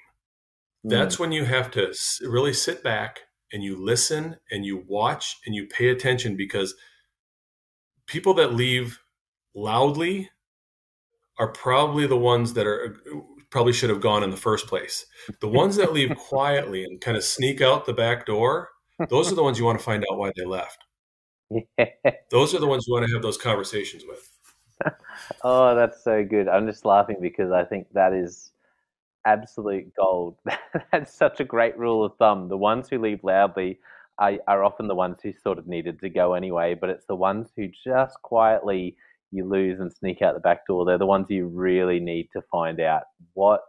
[0.85, 0.89] mm.
[0.89, 3.19] that's when you have to really sit back
[3.53, 6.73] and you listen and you watch and you pay attention because
[8.07, 8.99] people that leave
[9.53, 10.29] loudly
[11.37, 12.97] are probably the ones that are
[13.49, 15.05] probably should have gone in the first place.
[15.39, 18.69] The ones that leave quietly and kind of sneak out the back door,
[19.09, 20.83] those are the ones you want to find out why they left.
[22.31, 24.29] those are the ones you want to have those conversations with.
[25.43, 26.47] oh, that's so good.
[26.47, 28.51] I'm just laughing because I think that is
[29.25, 30.37] absolute gold.
[30.91, 32.49] that's such a great rule of thumb.
[32.49, 33.79] The ones who leave loudly
[34.19, 37.15] are, are often the ones who sort of needed to go anyway, but it's the
[37.15, 38.95] ones who just quietly
[39.31, 42.41] you lose and sneak out the back door, they're the ones you really need to
[42.51, 43.61] find out what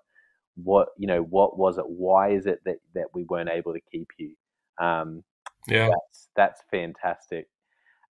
[0.62, 1.84] what you know what was it?
[1.86, 4.34] Why is it that that we weren't able to keep you?
[4.80, 5.24] Um
[5.68, 5.88] yeah.
[5.88, 7.48] that's that's fantastic.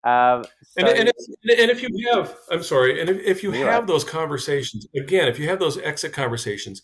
[0.03, 3.51] Um, so, and, and, if, and if you have i'm sorry and if, if you
[3.51, 3.87] have right.
[3.87, 6.83] those conversations again if you have those exit conversations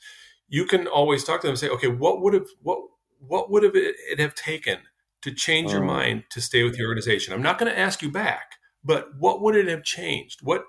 [0.50, 2.80] you can always talk to them and say okay what would have what
[3.20, 4.80] what would have it, it have taken
[5.24, 5.88] to change your mm.
[5.88, 7.34] mind to stay with the organization?
[7.34, 10.42] I'm not going to ask you back but what would it have changed?
[10.42, 10.66] What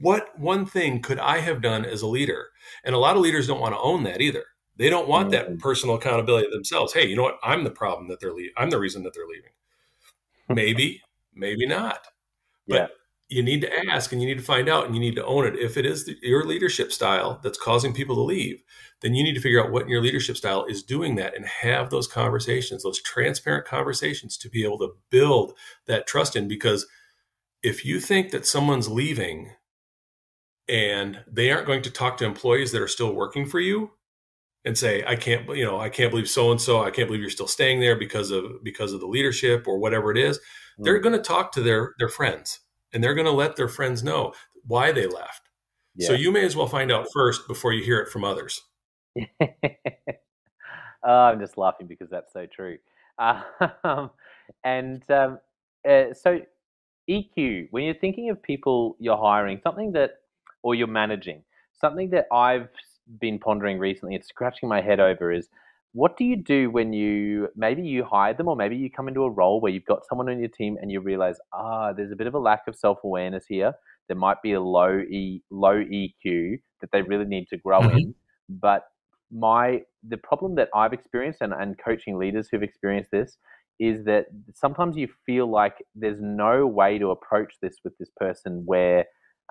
[0.00, 2.48] what one thing could I have done as a leader?
[2.84, 4.44] And a lot of leaders don't want to own that either.
[4.76, 5.58] They don't want that mm-hmm.
[5.58, 6.94] personal accountability themselves.
[6.94, 7.38] Hey, you know what?
[7.42, 8.54] I'm the problem that they're leaving.
[8.56, 9.50] I'm the reason that they're leaving.
[10.48, 11.00] Maybe,
[11.32, 12.06] maybe not.
[12.68, 12.76] But
[13.30, 13.38] yeah.
[13.38, 15.46] you need to ask and you need to find out and you need to own
[15.46, 15.56] it.
[15.58, 18.62] If it is the, your leadership style that's causing people to leave,
[19.00, 21.46] then you need to figure out what in your leadership style is doing that and
[21.46, 25.54] have those conversations, those transparent conversations to be able to build
[25.86, 26.86] that trust in because–
[27.64, 29.50] if you think that someone's leaving
[30.68, 33.90] and they aren't going to talk to employees that are still working for you
[34.64, 37.20] and say i can't you know i can't believe so and so i can't believe
[37.20, 40.84] you're still staying there because of because of the leadership or whatever it is mm-hmm.
[40.84, 42.60] they're going to talk to their their friends
[42.92, 44.32] and they're going to let their friends know
[44.66, 45.48] why they left
[45.96, 46.06] yeah.
[46.06, 48.62] so you may as well find out first before you hear it from others
[49.42, 49.48] oh,
[51.04, 52.76] i'm just laughing because that's so true
[53.18, 54.10] um,
[54.64, 55.38] and um,
[55.88, 56.40] uh, so
[57.08, 60.12] EQ, when you're thinking of people you're hiring, something that,
[60.62, 62.68] or you're managing, something that I've
[63.20, 65.48] been pondering recently and scratching my head over is
[65.92, 69.22] what do you do when you maybe you hire them or maybe you come into
[69.22, 72.16] a role where you've got someone on your team and you realize ah there's a
[72.16, 73.72] bit of a lack of self-awareness here
[74.08, 77.98] there might be a low e low eq that they really need to grow mm-hmm.
[77.98, 78.14] in
[78.48, 78.86] but
[79.30, 83.38] my the problem that I've experienced and, and coaching leaders who've experienced this
[83.80, 88.62] is that sometimes you feel like there's no way to approach this with this person
[88.64, 89.04] where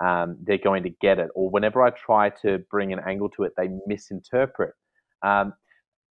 [0.03, 3.43] um, they're going to get it, or whenever I try to bring an angle to
[3.43, 4.73] it, they misinterpret.
[5.21, 5.53] Um,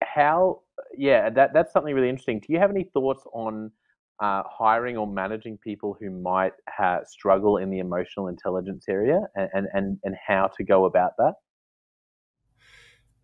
[0.03, 0.61] how,
[0.95, 2.39] yeah, that that's something really interesting.
[2.39, 3.71] Do you have any thoughts on
[4.21, 9.67] uh, hiring or managing people who might ha- struggle in the emotional intelligence area, and
[9.73, 11.33] and and how to go about that?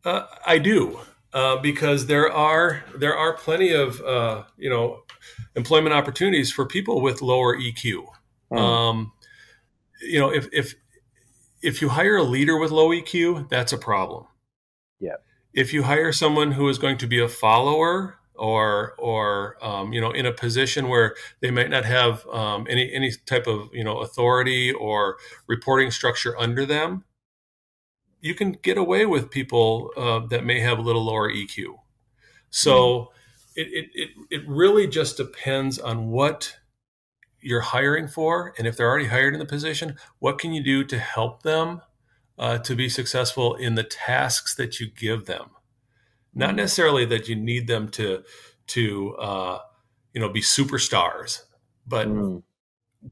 [0.04, 1.00] Uh, I do.
[1.34, 5.04] Uh, because there are there are plenty of uh, you know
[5.56, 8.06] employment opportunities for people with lower EQ.
[8.52, 8.58] Mm.
[8.58, 9.12] Um,
[10.02, 10.76] you know, if if
[11.62, 14.26] if you hire a leader with low EQ, that's a problem.
[15.00, 15.16] Yeah.
[15.54, 20.00] If you hire someone who is going to be a follower or or um, you
[20.00, 23.84] know in a position where they might not have um, any any type of you
[23.84, 27.04] know authority or reporting structure under them,
[28.22, 31.76] you can get away with people uh, that may have a little lower EQ.
[32.50, 33.08] So mm.
[33.56, 36.58] it, it, it really just depends on what
[37.42, 38.54] you're hiring for.
[38.58, 41.82] And if they're already hired in the position, what can you do to help them
[42.38, 45.52] uh, to be successful in the tasks that you give them?
[46.34, 46.58] Not mm.
[46.58, 48.24] necessarily that you need them to,
[48.68, 49.60] to uh,
[50.14, 51.44] you know, be superstars,
[51.86, 52.42] but mm.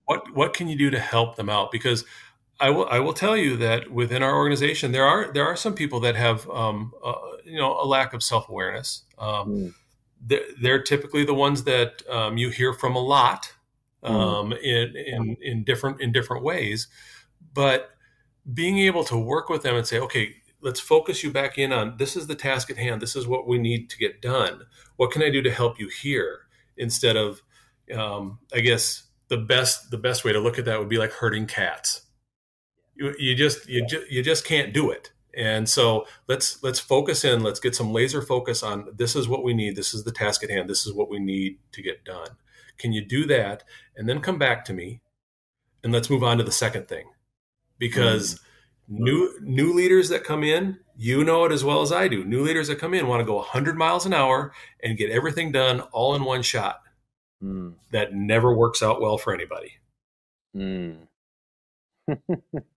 [0.05, 1.71] what, what can you do to help them out?
[1.71, 2.03] Because
[2.59, 5.73] I will I will tell you that within our organization there are there are some
[5.73, 7.13] people that have um, uh,
[7.43, 9.03] you know a lack of self awareness.
[9.17, 9.73] Um, mm.
[10.21, 13.53] they're, they're, typically the ones that um, you hear from a lot
[14.03, 14.09] mm.
[14.09, 16.87] Um, in in in different in different ways,
[17.53, 17.91] but
[18.53, 21.97] being able to work with them and say, okay, let's focus you back in on
[21.97, 23.01] this is the task at hand.
[23.01, 24.61] This is what we need to get done.
[24.95, 26.41] What can I do to help you here?
[26.77, 27.41] Instead of,
[27.93, 31.11] um, I guess the best the best way to look at that would be like
[31.11, 32.04] herding cats
[32.95, 35.11] you, you just you, ju- you just can't do it.
[35.35, 37.43] And so let's let's focus in.
[37.43, 39.75] Let's get some laser focus on this is what we need.
[39.75, 40.69] This is the task at hand.
[40.69, 42.29] This is what we need to get done.
[42.77, 43.63] Can you do that
[43.95, 45.01] and then come back to me?
[45.83, 47.05] And let's move on to the second thing.
[47.77, 49.03] Because mm-hmm.
[49.03, 52.23] new new leaders that come in you know it as well as i do.
[52.23, 55.51] New leaders that come in want to go 100 miles an hour and get everything
[55.51, 56.81] done all in one shot.
[57.43, 57.73] Mm.
[57.91, 59.73] that never works out well for anybody.
[60.55, 61.07] Mm.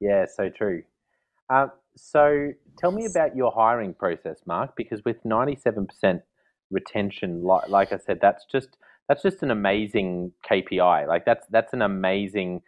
[0.00, 0.82] Yeah, so true.
[1.48, 6.22] Uh, so tell me about your hiring process, Mark, because with 97%
[6.70, 8.76] retention, like, like I said, that's just
[9.08, 11.08] that's just an amazing KPI.
[11.08, 12.62] Like that's that's an amazing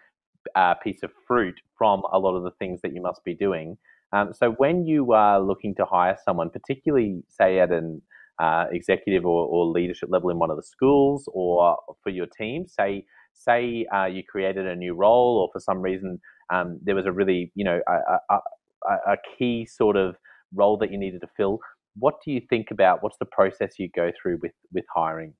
[0.56, 3.78] uh, piece of fruit from a lot of the things that you must be doing.
[4.12, 8.02] Um, so when you are looking to hire someone, particularly say at an
[8.38, 12.66] uh, executive or, or, leadership level in one of the schools or for your team,
[12.66, 16.20] say say uh, you created a new role or for some reason
[16.52, 20.16] um, there was a really, you know, a, a, a, key sort of
[20.54, 21.60] role that you needed to fill.
[21.96, 23.02] What do you think about?
[23.02, 25.34] What's the process you go through with with hiring?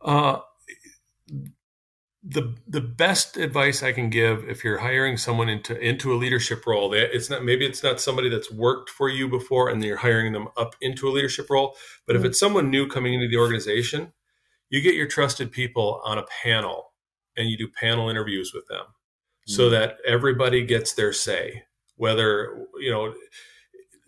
[0.00, 0.38] Uh,
[2.22, 6.66] the the best advice I can give if you're hiring someone into into a leadership
[6.66, 10.32] role, it's not maybe it's not somebody that's worked for you before and you're hiring
[10.32, 12.24] them up into a leadership role, but mm-hmm.
[12.24, 14.12] if it's someone new coming into the organization,
[14.68, 16.92] you get your trusted people on a panel
[17.36, 18.86] and you do panel interviews with them
[19.46, 19.70] so mm.
[19.70, 21.62] that everybody gets their say.
[21.96, 23.14] Whether you know,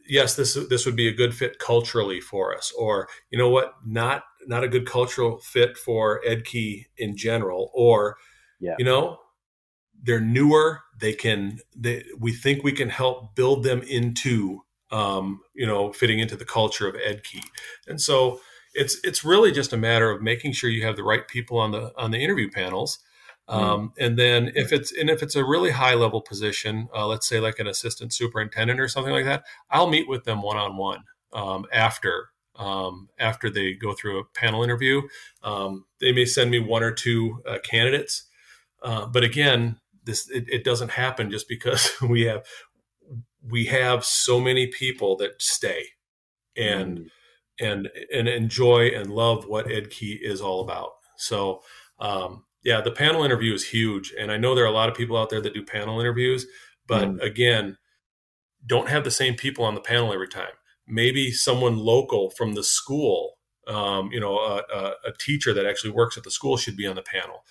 [0.07, 3.75] yes, this this would be a good fit culturally for us, or you know what,
[3.87, 8.19] not not a good cultural fit for Edkey in general, or
[8.61, 8.75] yeah.
[8.79, 9.19] you know,
[10.03, 10.81] they're newer.
[11.01, 11.61] They can.
[11.75, 16.45] They, we think we can help build them into um, you know fitting into the
[16.45, 17.43] culture of Edkey,
[17.87, 18.41] and so
[18.79, 21.73] it's it's really just a matter of making sure you have the right people on
[21.73, 23.01] the on the interview panels
[23.49, 23.55] Mm.
[23.55, 27.27] Um, and then if it's and if it's a really high level position, uh, let's
[27.27, 30.77] say like an assistant superintendent or something like that, I'll meet with them one on
[30.77, 31.05] one
[31.73, 35.03] after um, after they go through a panel interview.
[35.43, 38.25] Um, they may send me one or two uh, candidates,
[38.83, 42.45] uh, but again, this it, it, doesn't happen just because we have
[43.43, 45.85] we have so many people that stay
[46.57, 47.07] and mm.
[47.61, 50.91] And and enjoy and love what Edkey is all about.
[51.17, 51.63] So
[51.99, 54.13] um, yeah, the panel interview is huge.
[54.19, 56.47] And I know there are a lot of people out there that do panel interviews,
[56.87, 57.23] but mm.
[57.23, 57.79] again,
[58.67, 60.53] don't have the same people on the panel every time.
[60.87, 65.91] Maybe someone local from the school, um, you know, a, a, a, teacher that actually
[65.91, 67.45] works at the school should be on the panel.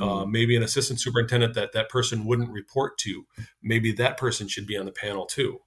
[0.00, 0.22] Mm.
[0.22, 3.26] Uh, maybe an assistant superintendent that that person wouldn't report to.
[3.62, 5.60] Maybe that person should be on the panel too.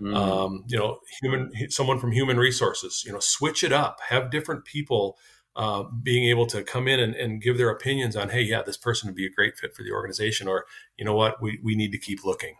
[0.00, 0.16] Mm.
[0.16, 3.02] Um, you know, human someone from human resources.
[3.04, 4.00] You know, switch it up.
[4.08, 5.18] Have different people
[5.56, 8.76] uh, being able to come in and, and, give their opinions on, hey, yeah, this
[8.76, 10.64] person would be a great fit for the organization, or
[10.96, 12.54] you know what, we, we need to keep looking.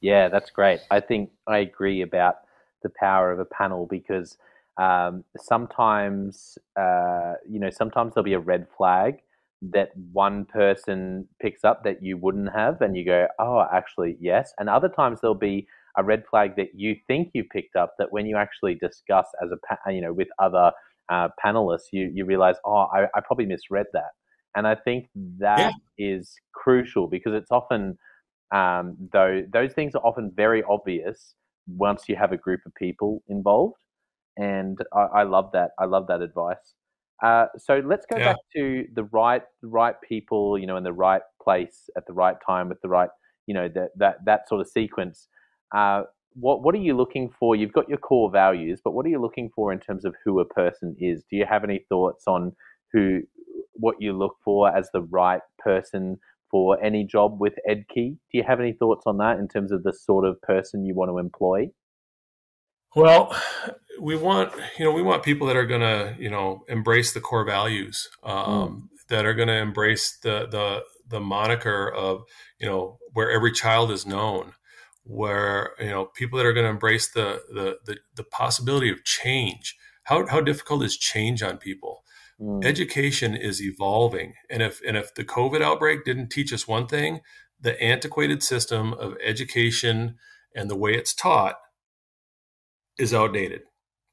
[0.00, 0.80] Yeah, that's great.
[0.90, 2.36] I think I agree about
[2.82, 4.36] the power of a panel because
[4.76, 9.20] um, sometimes uh, you know sometimes there'll be a red flag
[9.62, 14.52] that one person picks up that you wouldn't have, and you go, oh, actually yes.
[14.58, 18.12] And other times there'll be a red flag that you think you picked up that
[18.12, 20.72] when you actually discuss as a you know with other
[21.10, 24.10] uh, panelists, you you realize, oh, I, I, probably misread that.
[24.54, 26.16] And I think that yeah.
[26.16, 27.98] is crucial because it's often
[28.54, 31.34] um, though those things are often very obvious
[31.66, 33.76] once you have a group of people involved.
[34.36, 35.70] And I, I love that.
[35.78, 36.74] I love that advice.
[37.22, 38.32] Uh, so let's go yeah.
[38.32, 42.36] back to the right, right people, you know, in the right place at the right
[42.44, 43.10] time with the right,
[43.46, 45.28] you know, that that that sort of sequence.
[45.74, 46.02] Uh,
[46.34, 47.56] what what are you looking for?
[47.56, 50.40] You've got your core values, but what are you looking for in terms of who
[50.40, 51.22] a person is?
[51.30, 52.52] Do you have any thoughts on
[52.92, 53.20] who
[53.74, 56.18] what you look for as the right person
[56.50, 57.84] for any job with EdKey?
[57.94, 60.94] Do you have any thoughts on that in terms of the sort of person you
[60.94, 61.70] want to employ?
[62.94, 63.34] Well,
[64.00, 67.20] we want you know we want people that are going to you know embrace the
[67.20, 69.06] core values um, mm.
[69.08, 72.22] that are going to embrace the the the moniker of
[72.58, 74.52] you know where every child is known
[75.04, 79.04] where you know people that are going to embrace the, the the the, possibility of
[79.04, 79.76] change.
[80.04, 82.02] How how difficult is change on people?
[82.40, 82.64] Mm.
[82.64, 87.20] education is evolving and if and if the covid outbreak didn't teach us one thing
[87.62, 90.16] the antiquated system of education
[90.54, 91.56] and the way it's taught
[92.98, 93.62] is outdated.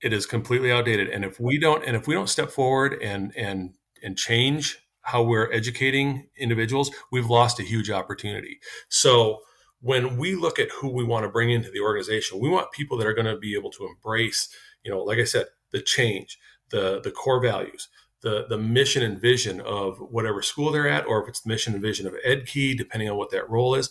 [0.02, 3.34] It is completely outdated and if we don't and if we don't step forward and
[3.36, 8.60] and and change how we're educating individuals we've lost a huge opportunity.
[8.88, 9.40] So
[9.82, 12.98] when we look at who we want to bring into the organization, we want people
[12.98, 14.50] that are going to be able to embrace,
[14.84, 16.38] you know, like I said, the change,
[16.70, 17.88] the the core values,
[18.22, 21.74] the the mission and vision of whatever school they're at, or if it's the mission
[21.74, 23.90] and vision of EdKey, depending on what that role is.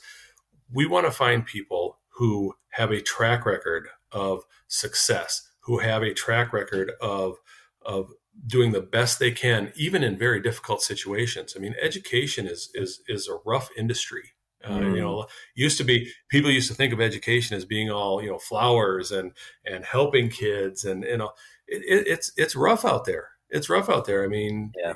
[0.70, 6.12] We want to find people who have a track record of success, who have a
[6.12, 7.36] track record of
[7.82, 8.10] of
[8.46, 11.54] doing the best they can, even in very difficult situations.
[11.56, 14.96] I mean, education is is is a rough industry uh, mm.
[14.96, 18.28] You know, used to be people used to think of education as being all you
[18.28, 19.32] know flowers and
[19.64, 21.30] and helping kids and you know
[21.68, 23.28] it, it, it's it's rough out there.
[23.50, 24.24] It's rough out there.
[24.24, 24.94] I mean, yeah.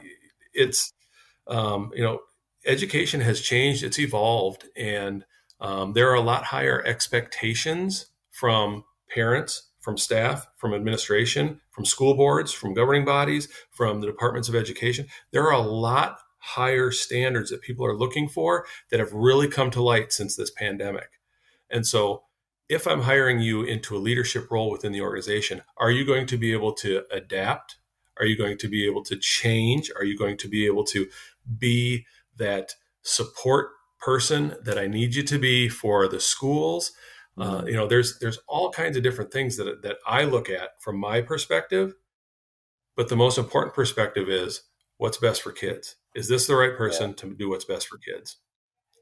[0.53, 0.93] it's
[1.47, 2.21] um, you know
[2.67, 3.85] education has changed.
[3.85, 5.25] It's evolved, and
[5.61, 12.17] um, there are a lot higher expectations from parents, from staff, from administration, from school
[12.17, 15.07] boards, from governing bodies, from the departments of education.
[15.31, 19.71] There are a lot higher standards that people are looking for that have really come
[19.71, 21.21] to light since this pandemic.
[21.71, 22.25] And so,
[22.69, 26.37] if I'm hiring you into a leadership role within the organization, are you going to
[26.39, 27.77] be able to adapt?
[28.19, 29.91] Are you going to be able to change?
[29.97, 31.09] Are you going to be able to
[31.59, 36.93] be that support person that I need you to be for the schools?
[37.39, 37.69] Uh, mm-hmm.
[37.69, 40.99] you know, there's there's all kinds of different things that that I look at from
[40.99, 41.95] my perspective,
[42.97, 44.63] but the most important perspective is
[45.03, 45.97] what's best for kids?
[46.15, 47.17] Is this the right person yeah.
[47.17, 48.37] to do what's best for kids?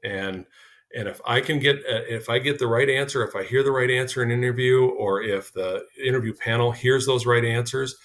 [0.03, 0.45] And
[0.93, 3.63] and if i can get uh, if i get the right answer if i hear
[3.63, 7.95] the right answer in an interview or if the interview panel hears those right answers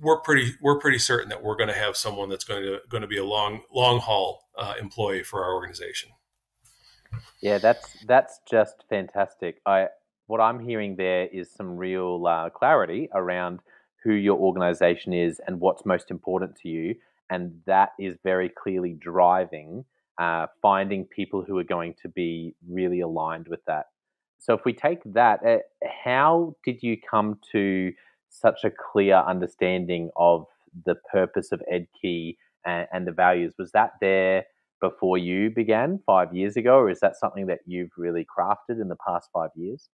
[0.00, 3.00] we're pretty we're pretty certain that we're going to have someone that's going to going
[3.00, 6.10] to be a long long haul uh, employee for our organization.
[7.40, 9.60] Yeah that's that's just fantastic.
[9.66, 9.88] I
[10.26, 13.60] what i'm hearing there is some real uh, clarity around
[14.06, 16.94] who your organization is and what's most important to you
[17.30, 19.84] and that is very clearly driving
[20.18, 23.86] uh, finding people who are going to be really aligned with that.
[24.38, 25.58] So, if we take that, uh,
[26.04, 27.92] how did you come to
[28.30, 30.46] such a clear understanding of
[30.84, 33.54] the purpose of EdKey and, and the values?
[33.58, 34.44] Was that there
[34.80, 38.88] before you began five years ago, or is that something that you've really crafted in
[38.88, 39.88] the past five years?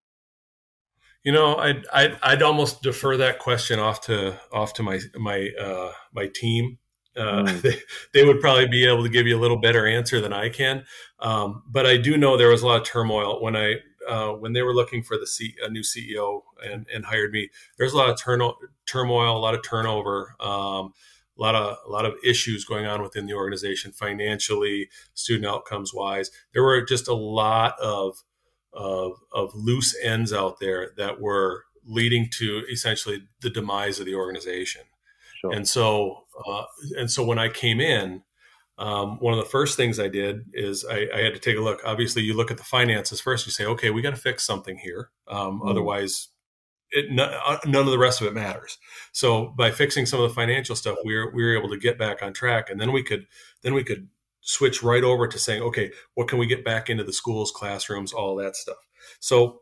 [1.23, 5.49] You know, I'd, I'd, I'd almost defer that question off to off to my my
[5.59, 6.77] uh, my team
[7.15, 7.61] uh, mm.
[7.61, 7.79] they,
[8.13, 10.85] they, would probably be able to give you a little better answer than I can.
[11.19, 13.75] Um, but I do know there was a lot of turmoil when I
[14.07, 17.49] uh, when they were looking for the C, a new CEO and, and hired me.
[17.77, 20.93] There's a lot of turno- turmoil, a lot of turnover, um,
[21.37, 25.93] a lot of a lot of issues going on within the organization, financially, student outcomes
[25.93, 26.31] wise.
[26.53, 28.23] There were just a lot of
[28.73, 34.15] of, of loose ends out there that were leading to essentially the demise of the
[34.15, 34.81] organization.
[35.41, 35.53] Sure.
[35.53, 36.63] And so, uh,
[36.97, 38.23] and so when I came in,
[38.77, 41.61] um, one of the first things I did is I, I, had to take a
[41.61, 41.81] look.
[41.85, 43.45] Obviously, you look at the finances first.
[43.45, 45.11] You say, okay, we got to fix something here.
[45.27, 45.69] Um, mm.
[45.69, 46.29] Otherwise,
[46.89, 48.79] it, uh, none of the rest of it matters.
[49.11, 51.99] So by fixing some of the financial stuff, we were we were able to get
[51.99, 53.27] back on track, and then we could
[53.61, 54.07] then we could
[54.43, 58.13] switch right over to saying, okay, what can we get back into the schools, classrooms,
[58.13, 58.77] all that stuff.
[59.19, 59.61] So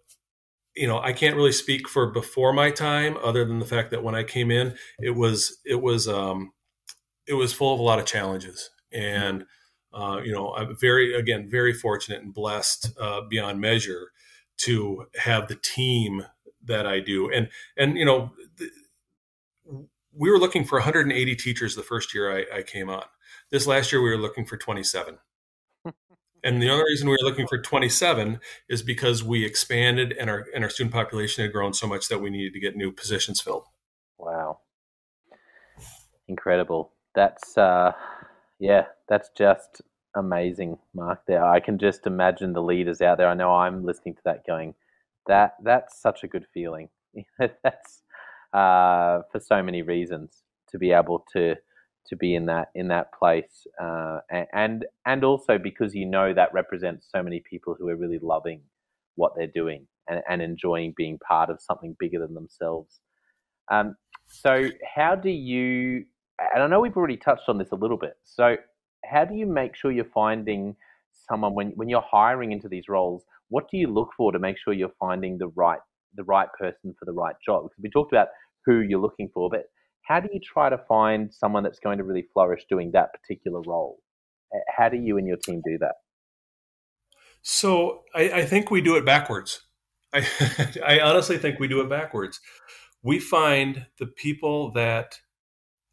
[0.76, 4.04] you know, I can't really speak for before my time, other than the fact that
[4.04, 6.54] when I came in, it was it was um,
[7.28, 9.46] it was full of a lot of challenges, and
[9.94, 14.12] uh, you know, I'm very again very fortunate and blessed uh, beyond measure
[14.60, 16.26] to have the team
[16.64, 18.32] that I do, and and you know,
[20.14, 23.04] we were looking for 180 teachers the first year I, I came on.
[23.52, 25.18] This last year we were looking for 27.
[26.44, 30.48] And the only reason we were looking for 27 is because we expanded and our
[30.56, 33.40] and our student population had grown so much that we needed to get new positions
[33.40, 33.66] filled.
[34.18, 34.58] Wow.
[36.28, 36.94] Incredible.
[37.14, 37.92] That's uh
[38.60, 39.84] yeah, that's just
[40.16, 41.22] amazing, Mark.
[41.28, 41.46] There.
[41.46, 43.28] I can just imagine the leaders out there.
[43.28, 44.74] I know I'm listening to that going,
[45.28, 46.90] that that's such a good feeling.
[47.38, 48.02] that's
[48.52, 51.56] uh for so many reasons to be able to
[52.08, 54.20] to be in that in that place, uh,
[54.54, 58.62] and and also because you know that represents so many people who are really loving
[59.16, 63.00] what they're doing and, and enjoying being part of something bigger than themselves.
[63.72, 63.96] Um,
[64.28, 66.06] so, how do you?
[66.54, 68.14] And I know we've already touched on this a little bit.
[68.24, 68.56] So,
[69.06, 70.76] how do you make sure you're finding
[71.30, 73.24] someone when when you're hiring into these roles?
[73.50, 75.80] What do you look for to make sure you're finding the right
[76.16, 77.64] the right person for the right job?
[77.64, 78.30] Because we talked about
[78.66, 79.66] who you're looking for, but
[80.12, 83.62] how do you try to find someone that's going to really flourish doing that particular
[83.62, 84.00] role?
[84.68, 85.96] How do you and your team do that?
[87.42, 89.62] So I, I think we do it backwards.
[90.14, 90.26] I,
[90.86, 92.42] I honestly think we do it backwards.
[93.02, 95.20] We find the people that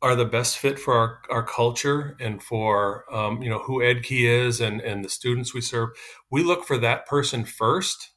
[0.03, 4.47] are the best fit for our, our culture and for um, you know who EdKey
[4.47, 5.91] is and, and the students we serve.
[6.29, 8.11] We look for that person first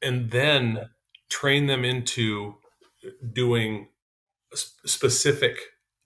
[0.00, 0.90] and then
[1.28, 2.54] train them into
[3.32, 3.88] doing
[4.54, 5.58] specific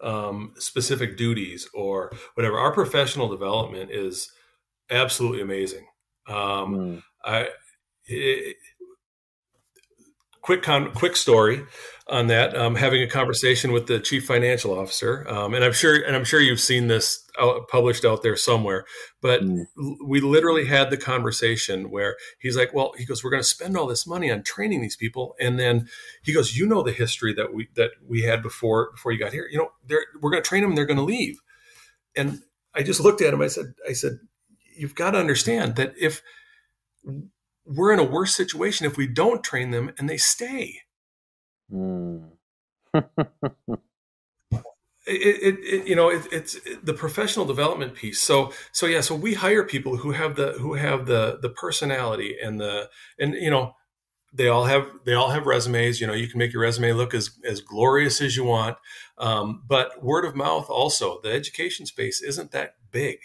[0.03, 2.59] um, specific duties or whatever.
[2.59, 4.30] Our professional development is
[4.90, 5.86] absolutely amazing.
[6.26, 7.03] Um, mm.
[7.24, 7.49] I
[8.07, 8.57] it,
[10.43, 11.64] quick con- quick story
[12.09, 12.55] on that.
[12.57, 16.24] Um, having a conversation with the chief financial officer, um, and I'm sure and I'm
[16.24, 18.84] sure you've seen this out, published out there somewhere.
[19.22, 19.64] But mm.
[20.05, 23.76] we literally had the conversation where he's like, "Well, he goes, we're going to spend
[23.76, 25.88] all this money on training these people, and then
[26.22, 29.32] he goes, you know the history that we that we had before before you got
[29.32, 29.49] here.
[29.51, 29.70] You know,
[30.20, 31.40] we're going to train them, they're going to leave."
[32.14, 32.43] And
[32.74, 33.40] I just looked at him.
[33.40, 34.18] I said, "I said,
[34.76, 36.22] you've got to understand that if."
[37.64, 40.80] We're in a worse situation if we don't train them and they stay.
[41.72, 42.28] Mm.
[42.94, 43.02] it,
[45.06, 49.34] it, it, you know it, it's the professional development piece so so yeah so we
[49.34, 52.88] hire people who have the who have the the personality and the
[53.18, 53.72] and you know
[54.32, 57.14] they all have they all have resumes you know you can make your resume look
[57.14, 58.76] as as glorious as you want
[59.18, 63.18] um, but word of mouth also the education space isn't that big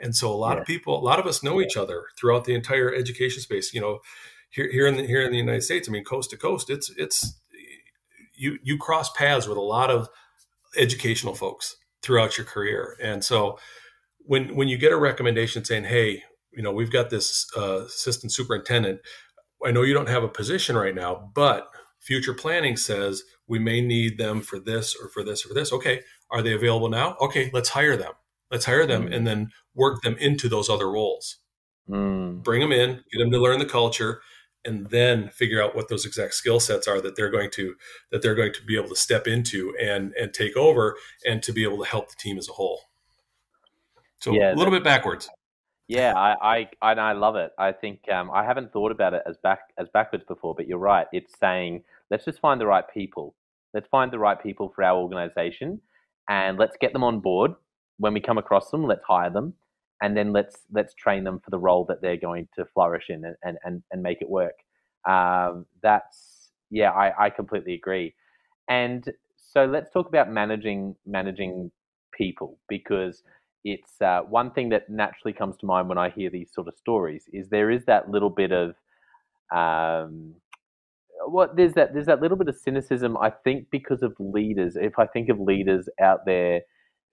[0.00, 0.60] and so a lot yeah.
[0.60, 3.72] of people, a lot of us know each other throughout the entire education space.
[3.74, 4.00] You know,
[4.50, 6.90] here here in the here in the United States, I mean, coast to coast, it's
[6.96, 7.38] it's
[8.34, 10.08] you you cross paths with a lot of
[10.76, 12.96] educational folks throughout your career.
[13.02, 13.58] And so
[14.18, 16.22] when when you get a recommendation saying, "Hey,
[16.52, 19.00] you know, we've got this uh, assistant superintendent.
[19.64, 21.68] I know you don't have a position right now, but
[22.00, 25.72] future planning says we may need them for this or for this or for this.
[25.72, 27.16] Okay, are they available now?
[27.20, 28.12] Okay, let's hire them.
[28.50, 29.14] Let's hire them mm.
[29.14, 31.38] and then work them into those other roles.
[31.88, 32.42] Mm.
[32.42, 34.20] Bring them in, get them to learn the culture,
[34.64, 37.74] and then figure out what those exact skill sets are that they're going to
[38.10, 40.96] that they're going to be able to step into and and take over
[41.26, 42.80] and to be able to help the team as a whole.
[44.20, 45.28] So yeah, a little bit backwards.
[45.88, 47.50] Yeah, I, I and I love it.
[47.58, 50.78] I think um, I haven't thought about it as back as backwards before, but you're
[50.78, 51.06] right.
[51.12, 53.34] It's saying let's just find the right people.
[53.74, 55.80] Let's find the right people for our organization,
[56.28, 57.52] and let's get them on board
[58.00, 59.54] when we come across them, let's hire them,
[60.02, 63.24] and then let's let's train them for the role that they're going to flourish in
[63.24, 64.54] and and and and make it work.
[65.08, 68.14] Um, that's yeah, I, I completely agree.
[68.68, 69.04] And
[69.36, 71.70] so let's talk about managing managing
[72.16, 73.22] people because
[73.64, 76.74] it's uh, one thing that naturally comes to mind when I hear these sort of
[76.76, 78.74] stories is there is that little bit of
[79.54, 80.34] um,
[81.26, 84.76] what there's that there's that little bit of cynicism I think because of leaders.
[84.76, 86.62] If I think of leaders out there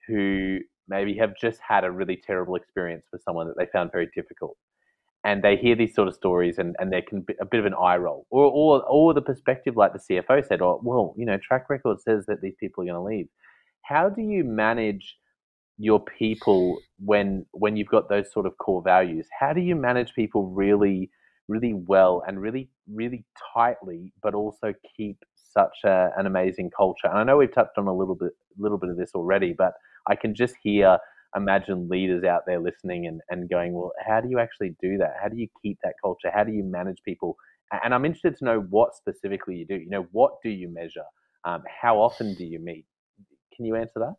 [0.07, 4.09] who maybe have just had a really terrible experience with someone that they found very
[4.15, 4.57] difficult.
[5.23, 7.65] And they hear these sort of stories and, and there can be a bit of
[7.65, 8.25] an eye roll.
[8.29, 11.69] Or, or, or the perspective, like the CFO said, or, oh, well, you know, track
[11.69, 13.27] record says that these people are going to leave.
[13.83, 15.17] How do you manage
[15.77, 19.27] your people when when you've got those sort of core values?
[19.37, 21.09] How do you manage people really,
[21.47, 25.17] really well and really, really tightly, but also keep
[25.57, 27.07] such a, an amazing culture?
[27.07, 29.73] And I know we've touched on a little bit, little bit of this already, but
[30.07, 30.97] I can just hear,
[31.35, 35.15] imagine leaders out there listening and, and going, well, how do you actually do that?
[35.21, 36.31] How do you keep that culture?
[36.33, 37.37] How do you manage people
[37.71, 39.75] and I'm interested to know what specifically you do.
[39.75, 41.03] You know, what do you measure?
[41.43, 42.85] Um, how often do you meet?
[43.55, 44.15] Can you answer that?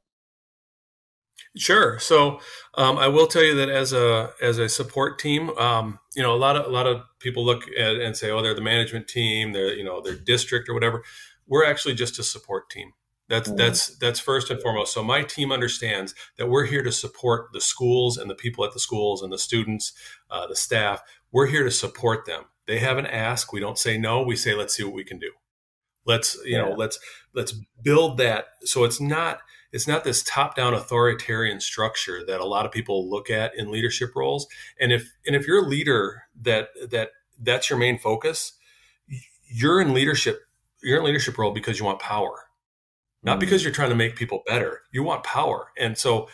[1.57, 1.99] Sure.
[1.99, 2.41] So
[2.75, 6.35] um, I will tell you that as a as a support team, um, you know,
[6.35, 9.09] a lot of a lot of people look at and say, "Oh, they're the management
[9.09, 11.03] team, they're you know, their district or whatever."
[11.47, 12.93] We're actually just a support team.
[13.29, 13.57] That's mm.
[13.57, 14.95] that's that's first and foremost.
[14.95, 18.73] So my team understands that we're here to support the schools and the people at
[18.73, 19.93] the schools and the students,
[20.31, 21.03] uh, the staff.
[21.33, 22.45] We're here to support them.
[22.67, 23.53] They have an ask.
[23.53, 24.23] We don't say no.
[24.23, 25.33] We say, "Let's see what we can do."
[26.07, 26.63] Let's you yeah.
[26.63, 26.99] know, let's
[27.35, 28.47] let's build that.
[28.63, 29.41] So it's not
[29.73, 34.17] it's not this top-down authoritarian structure that a lot of people look at in leadership
[34.17, 34.47] roles.
[34.81, 37.11] And if and if you're a leader that that
[37.41, 38.55] that's your main focus,
[39.47, 40.41] you're in leadership.
[40.83, 42.45] You're in leadership role because you want power,
[43.23, 43.41] not mm-hmm.
[43.41, 44.83] because you're trying to make people better.
[44.93, 46.29] You want power, and so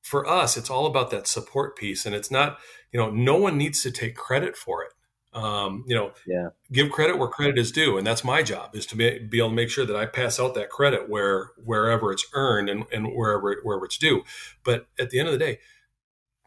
[0.00, 2.06] for us, it's all about that support piece.
[2.06, 2.58] And it's not,
[2.90, 4.92] you know, no one needs to take credit for it
[5.32, 6.48] um, you know, yeah.
[6.72, 9.50] give credit where credit is due, and that's my job is to be, be, able
[9.50, 13.14] to make sure that I pass out that credit where wherever it's earned and, and
[13.14, 14.22] wherever wherever it's due.
[14.64, 15.60] But at the end of the day,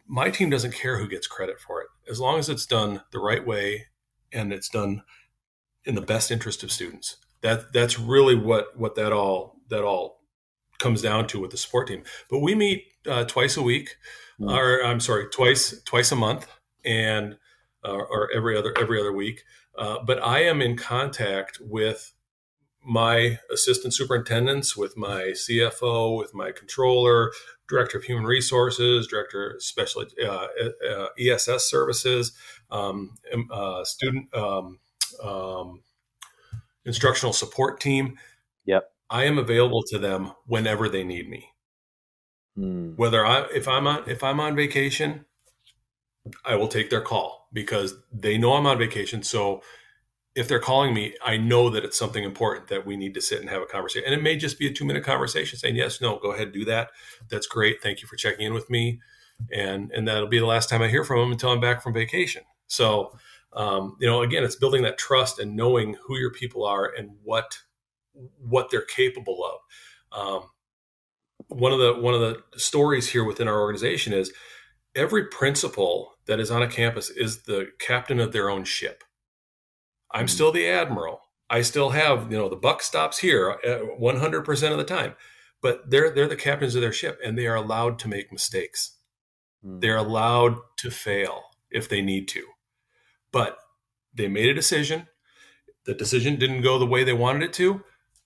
[0.06, 3.20] my team doesn't care who gets credit for it as long as it's done the
[3.20, 3.88] right way
[4.34, 5.04] and it's done
[5.86, 7.18] in the best interest of students.
[7.42, 10.20] That that's really what what that all that all
[10.80, 12.04] comes down to with the support team.
[12.30, 13.96] But we meet uh, twice a week,
[14.40, 14.54] mm-hmm.
[14.54, 16.48] or I'm sorry, twice twice a month,
[16.84, 17.38] and
[17.86, 19.44] uh, or every other every other week.
[19.78, 22.14] Uh, but I am in contact with
[22.86, 27.32] my assistant superintendents, with my CFO, with my controller,
[27.68, 30.48] director of human resources, director of special uh,
[30.90, 32.34] uh ESS services,
[32.72, 33.12] um,
[33.52, 34.80] uh, student um,
[35.24, 35.82] um,
[36.86, 38.18] instructional support team.
[38.66, 38.92] Yep.
[39.10, 41.50] I am available to them whenever they need me.
[42.56, 42.96] Hmm.
[42.96, 45.26] Whether I if I'm on if I'm on vacation,
[46.46, 49.24] I will take their call because they know I'm on vacation.
[49.24, 49.62] So
[50.36, 53.40] if they're calling me, I know that it's something important that we need to sit
[53.40, 54.06] and have a conversation.
[54.08, 56.66] And it may just be a two minute conversation saying, yes, no, go ahead, do
[56.66, 56.90] that.
[57.30, 57.82] That's great.
[57.84, 59.00] Thank you for checking in with me.
[59.52, 61.94] And, and that'll be the last time I hear from them until I'm back from
[61.94, 62.44] vacation.
[62.68, 63.18] So,
[63.54, 67.12] um, you know, again, it's building that trust and knowing who your people are and
[67.24, 67.60] what,
[68.40, 70.20] what they're capable of.
[70.20, 70.50] Um,
[71.50, 74.34] one of the, one of the stories here within our organization is
[74.96, 79.04] every principal that is on a campus is the captain of their own ship.
[80.12, 80.28] I'm mm-hmm.
[80.28, 81.22] still the admiral.
[81.50, 85.16] I still have, you know, the buck stops here 100% of the time.
[85.62, 88.98] But they're they're the captains of their ship and they are allowed to make mistakes.
[89.66, 89.80] Mm-hmm.
[89.80, 92.44] They're allowed to fail if they need to.
[93.32, 93.58] But
[94.14, 95.08] they made a decision.
[95.86, 97.84] The decision didn't go the way they wanted it to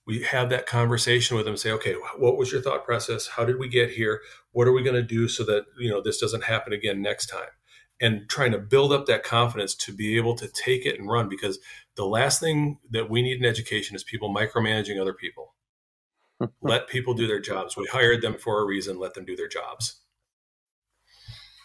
[0.08, 3.58] we have that conversation with them say okay what was your thought process how did
[3.58, 4.20] we get here
[4.52, 7.26] what are we going to do so that you know this doesn't happen again next
[7.26, 7.50] time
[8.00, 11.28] and trying to build up that confidence to be able to take it and run
[11.28, 11.58] because
[11.96, 15.54] the last thing that we need in education is people micromanaging other people
[16.62, 19.48] let people do their jobs we hired them for a reason let them do their
[19.48, 20.00] jobs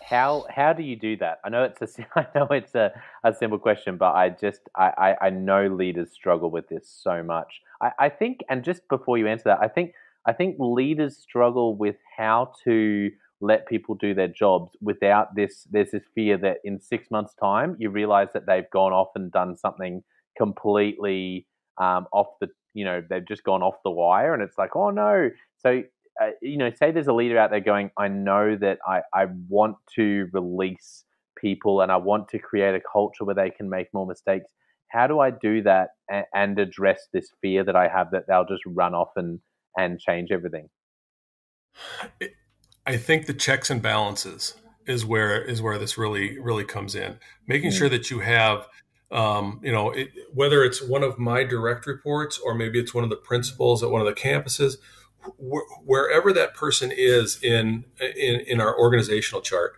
[0.04, 1.40] how how do you do that?
[1.44, 2.92] I know it's a I know it's a,
[3.24, 7.24] a simple question, but I just I, I, I know leaders struggle with this so
[7.24, 7.62] much.
[7.82, 9.94] I, I think and just before you answer that, I think
[10.26, 13.10] I think leaders struggle with how to
[13.44, 17.76] let people do their jobs without this there's this fear that in six months time
[17.80, 20.04] you realize that they've gone off and done something
[20.38, 21.46] completely
[21.78, 24.90] um, off the you know they've just gone off the wire and it's like oh
[24.90, 25.84] no so
[26.22, 29.26] uh, you know, say there's a leader out there going, I know that I, I
[29.48, 31.06] want to release
[31.38, 34.52] people and I want to create a culture where they can make more mistakes.
[34.90, 38.46] How do I do that and, and address this fear that I have that they'll
[38.46, 39.40] just run off and,
[39.78, 40.70] and change everything?
[42.86, 44.56] I think the checks and balances
[44.86, 47.18] is where is where this really really comes in.
[47.48, 47.78] Making mm-hmm.
[47.78, 48.68] sure that you have
[49.14, 53.04] um, you know, it, whether it's one of my direct reports or maybe it's one
[53.04, 54.78] of the principals at one of the campuses,
[55.24, 59.74] wh- wherever that person is in, in in our organizational chart,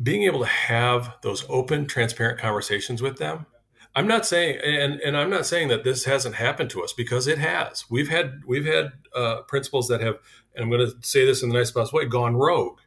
[0.00, 3.46] being able to have those open, transparent conversations with them.
[3.96, 7.28] I'm not saying, and and I'm not saying that this hasn't happened to us because
[7.28, 7.84] it has.
[7.88, 10.16] We've had we've had uh, principals that have,
[10.54, 12.80] and I'm going to say this in the nice possible way, gone rogue,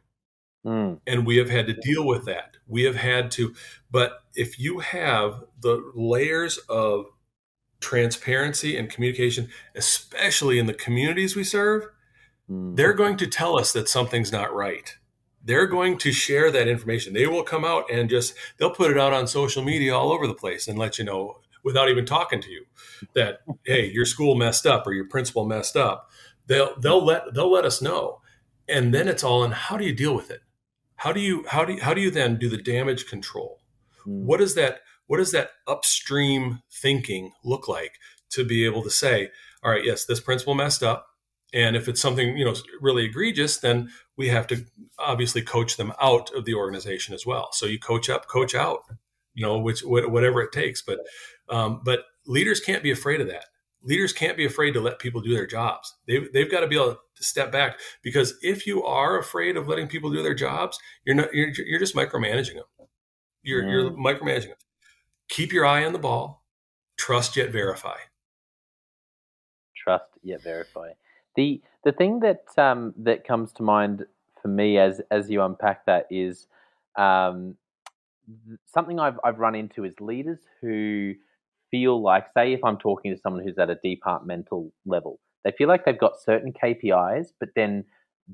[0.66, 1.00] mm.
[1.06, 2.58] and we have had to deal with that.
[2.66, 3.54] We have had to,
[3.90, 7.06] but if you have the layers of
[7.80, 11.86] transparency and communication, especially in the communities we serve,
[12.50, 12.76] mm.
[12.76, 14.96] they're going to tell us that something's not right.
[15.48, 17.14] They're going to share that information.
[17.14, 20.26] They will come out and just they'll put it out on social media all over
[20.26, 22.66] the place and let you know without even talking to you
[23.14, 26.10] that hey, your school messed up or your principal messed up.
[26.48, 28.20] They'll they'll let they'll let us know.
[28.68, 30.42] And then it's all in how do you deal with it?
[30.96, 33.62] How do you how do you, how do you then do the damage control?
[34.06, 34.24] Mm.
[34.24, 37.94] What is that what does that upstream thinking look like
[38.30, 39.30] to be able to say,
[39.62, 41.07] all right, yes, this principal messed up.
[41.54, 44.64] And if it's something, you know, really egregious, then we have to
[44.98, 47.48] obviously coach them out of the organization as well.
[47.52, 48.80] So you coach up, coach out,
[49.34, 50.82] you know, which whatever it takes.
[50.82, 51.00] But
[51.48, 53.46] um, but leaders can't be afraid of that.
[53.82, 55.94] Leaders can't be afraid to let people do their jobs.
[56.06, 59.68] They've, they've got to be able to step back because if you are afraid of
[59.68, 62.64] letting people do their jobs, you're not you're, you're just micromanaging them.
[63.42, 63.70] You're, mm.
[63.70, 64.56] you're micromanaging them.
[65.28, 66.44] Keep your eye on the ball.
[66.98, 67.96] Trust yet verify.
[69.76, 70.90] Trust yet verify.
[71.36, 74.04] The the thing that um, that comes to mind
[74.42, 76.46] for me as as you unpack that is
[76.96, 77.56] um,
[78.66, 81.14] something I've I've run into is leaders who
[81.70, 85.68] feel like, say, if I'm talking to someone who's at a departmental level, they feel
[85.68, 87.84] like they've got certain KPIs, but then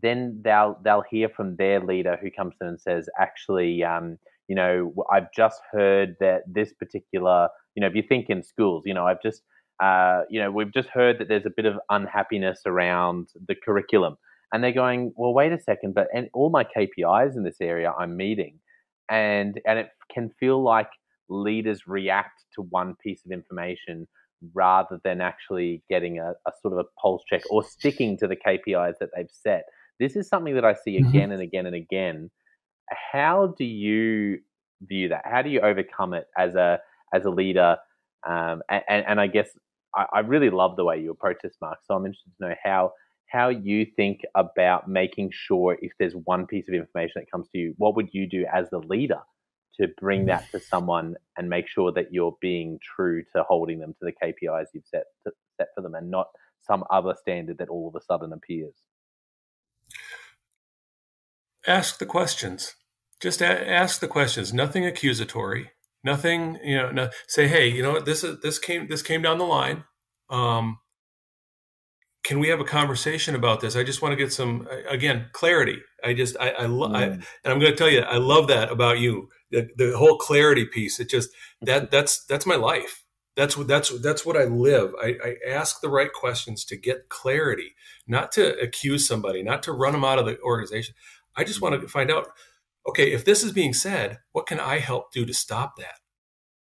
[0.01, 4.19] then they'll they'll hear from their leader who comes them and says, actually, um,
[4.49, 8.83] you know, I've just heard that this particular, you know, if you think in schools,
[8.87, 9.43] you know, I've just,
[9.83, 14.16] uh, you know, we've just heard that there's a bit of unhappiness around the curriculum,
[14.53, 17.93] and they're going, well, wait a second, but and all my KPIs in this area
[17.99, 18.59] I'm meeting,
[19.11, 20.89] and and it can feel like
[21.29, 24.07] leaders react to one piece of information
[24.53, 28.37] rather than actually getting a, a sort of a pulse check or sticking to the
[28.37, 29.64] KPIs that they've set.
[29.99, 31.09] This is something that I see mm-hmm.
[31.09, 32.31] again and again and again
[32.91, 34.41] how do you
[34.83, 35.22] view that?
[35.25, 36.81] How do you overcome it as a
[37.14, 37.77] as a leader?
[38.27, 39.51] Um, and, and, I guess
[39.97, 41.79] I, I, really love the way you approach this, Mark.
[41.85, 42.93] So I'm interested to know how
[43.27, 47.59] how you think about making sure if there's one piece of information that comes to
[47.59, 49.21] you, what would you do as the leader
[49.81, 53.95] to bring that to someone and make sure that you're being true to holding them
[53.99, 56.29] to the KPIs you've set to, set for them and not
[56.61, 58.75] some other standard that all of a sudden appears?
[61.67, 62.75] ask the questions.
[63.21, 64.53] Just a- ask the questions.
[64.53, 65.71] Nothing accusatory.
[66.05, 66.59] Nothing.
[66.63, 66.91] You know.
[66.91, 68.05] No, say, hey, you know what?
[68.05, 69.85] This is this came this came down the line.
[70.31, 70.79] Um,
[72.25, 73.77] can we have a conversation about this?
[73.77, 75.83] I just want to get some again clarity.
[76.03, 76.97] I just I, I, lo- mm.
[76.97, 79.29] I and I'm going to tell you I love that about you.
[79.51, 80.99] The, the whole clarity piece.
[80.99, 81.31] It just
[81.63, 83.05] that that's that's my life.
[83.37, 84.93] That's what that's that's what I live.
[85.01, 87.75] I, I ask the right questions to get clarity,
[88.07, 90.95] not to accuse somebody, not to run them out of the organization.
[91.37, 92.29] I just want to find out,
[92.89, 95.99] okay, if this is being said, what can I help do to stop that?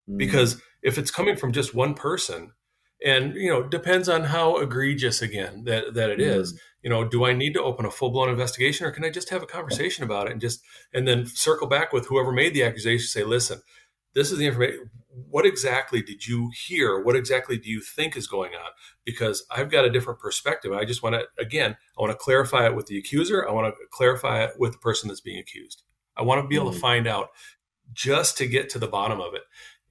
[0.08, 0.18] Mm.
[0.18, 2.52] Because if it's coming from just one person,
[3.04, 6.26] and you know, depends on how egregious again that that it mm.
[6.26, 6.58] is.
[6.82, 9.30] You know, do I need to open a full blown investigation, or can I just
[9.30, 10.62] have a conversation about it and just
[10.92, 13.06] and then circle back with whoever made the accusation?
[13.06, 13.60] Say, listen,
[14.14, 14.90] this is the information.
[15.30, 17.00] What exactly did you hear?
[17.02, 18.70] What exactly do you think is going on?
[19.04, 20.72] Because I've got a different perspective.
[20.72, 23.46] I just want to, again, I want to clarify it with the accuser.
[23.46, 25.82] I want to clarify it with the person that's being accused.
[26.22, 26.76] I want to be able mm-hmm.
[26.76, 27.30] to find out
[27.92, 29.42] just to get to the bottom of it.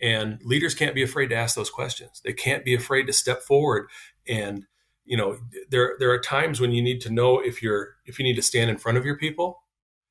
[0.01, 2.21] And leaders can't be afraid to ask those questions.
[2.23, 3.88] They can't be afraid to step forward
[4.27, 4.65] and
[5.05, 5.38] you know
[5.69, 8.41] there there are times when you need to know if you're if you need to
[8.41, 9.63] stand in front of your people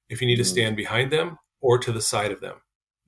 [0.08, 0.42] if you need mm-hmm.
[0.42, 2.56] to stand behind them or to the side of them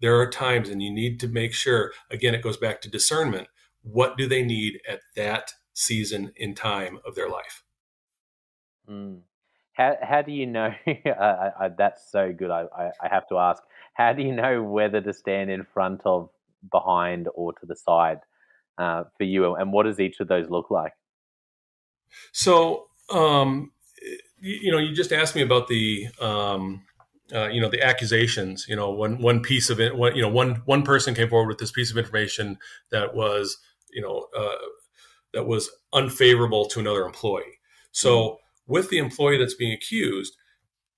[0.00, 3.48] there are times and you need to make sure again it goes back to discernment
[3.82, 7.64] what do they need at that season in time of their life
[8.88, 9.20] mm.
[9.74, 13.62] How, how do you know I, that's so good I, I, I have to ask
[13.94, 16.30] how do you know whether to stand in front of
[16.70, 18.18] behind or to the side
[18.78, 20.92] uh, for you and what does each of those look like
[22.32, 23.72] so um,
[24.40, 26.82] you, you know you just asked me about the um,
[27.34, 30.62] uh, you know the accusations you know one one piece of it you know one
[30.66, 32.58] one person came forward with this piece of information
[32.90, 33.58] that was
[33.92, 34.56] you know uh,
[35.32, 37.58] that was unfavorable to another employee
[37.90, 38.38] so.
[38.66, 40.36] With the employee that's being accused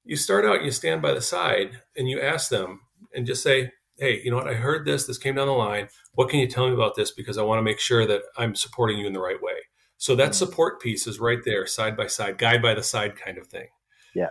[0.05, 2.81] you start out you stand by the side and you ask them
[3.15, 4.49] and just say hey you know what?
[4.49, 5.07] I heard this.
[5.07, 5.89] This came down the line.
[6.13, 7.11] What can you tell me about this?
[7.11, 9.55] Because i want to make sure that i'm supporting you in the right way.
[9.97, 10.33] So that mm-hmm.
[10.33, 13.69] support piece is right there side by side guide by the side kind of thing.
[14.15, 14.31] Yeah.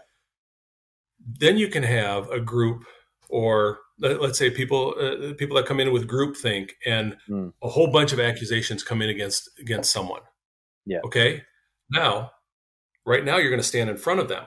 [1.25, 2.83] Then you can have a group
[3.29, 7.53] or let's say people uh, people that come in with group think and mm.
[7.61, 10.21] a whole bunch of accusations come in against against someone.
[10.85, 10.99] Yeah.
[11.05, 11.43] Okay?
[11.89, 12.31] Now
[13.05, 14.45] right now you're going to stand in front of them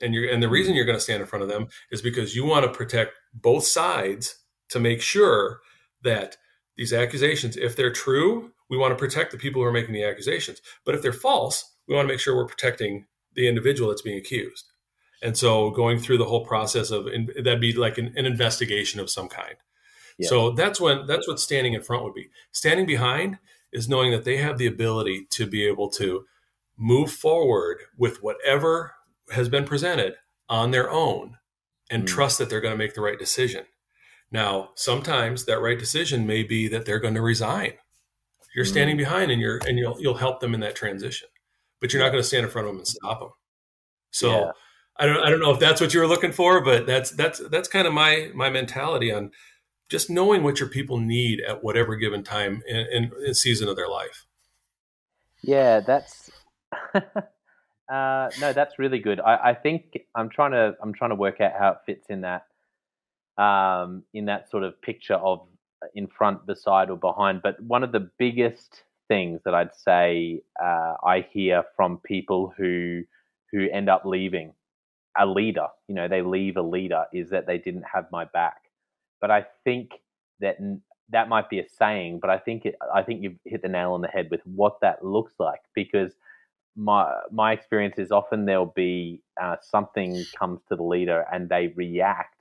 [0.00, 0.76] and you're and the reason hmm.
[0.76, 3.64] you're going to stand in front of them is because you want to protect both
[3.64, 4.36] sides
[4.70, 5.60] to make sure
[6.02, 6.36] that
[6.76, 10.04] these accusations if they're true we want to protect the people who are making the
[10.04, 14.02] accusations but if they're false we want to make sure we're protecting the individual that's
[14.02, 14.72] being accused
[15.22, 17.08] and so going through the whole process of
[17.42, 19.56] that'd be like an, an investigation of some kind.
[20.18, 20.28] Yeah.
[20.28, 22.28] So that's when that's what standing in front would be.
[22.52, 23.38] Standing behind
[23.72, 26.24] is knowing that they have the ability to be able to
[26.76, 28.94] move forward with whatever
[29.32, 30.14] has been presented
[30.48, 31.36] on their own
[31.90, 32.06] and mm.
[32.06, 33.64] trust that they're going to make the right decision.
[34.30, 37.74] Now, sometimes that right decision may be that they're going to resign.
[38.54, 39.00] You're standing mm.
[39.00, 41.28] behind and you're and you'll you'll help them in that transition.
[41.80, 43.30] But you're not going to stand in front of them and stop them.
[44.10, 44.50] So yeah.
[44.96, 47.40] I don't I don't know if that's what you were looking for, but that's that's
[47.50, 49.30] that's kind of my my mentality on
[49.88, 53.88] just knowing what your people need at whatever given time and, in, season of their
[53.88, 54.26] life.
[55.42, 56.30] Yeah, that's
[56.94, 59.20] uh, no, that's really good.
[59.20, 62.22] I, I think I'm trying to I'm trying to work out how it fits in
[62.22, 62.46] that
[63.42, 65.40] um, in that sort of picture of
[65.82, 67.42] uh, in front, beside, or behind.
[67.42, 73.02] But one of the biggest things that I'd say uh, I hear from people who
[73.52, 74.52] who end up leaving
[75.18, 78.62] a leader, you know, they leave a leader, is that they didn't have my back.
[79.20, 79.90] But I think
[80.40, 80.58] that
[81.10, 83.92] that might be a saying, but I think it, I think you've hit the nail
[83.92, 86.12] on the head with what that looks like because
[86.76, 91.72] my my experience is often there'll be uh, something comes to the leader and they
[91.74, 92.36] react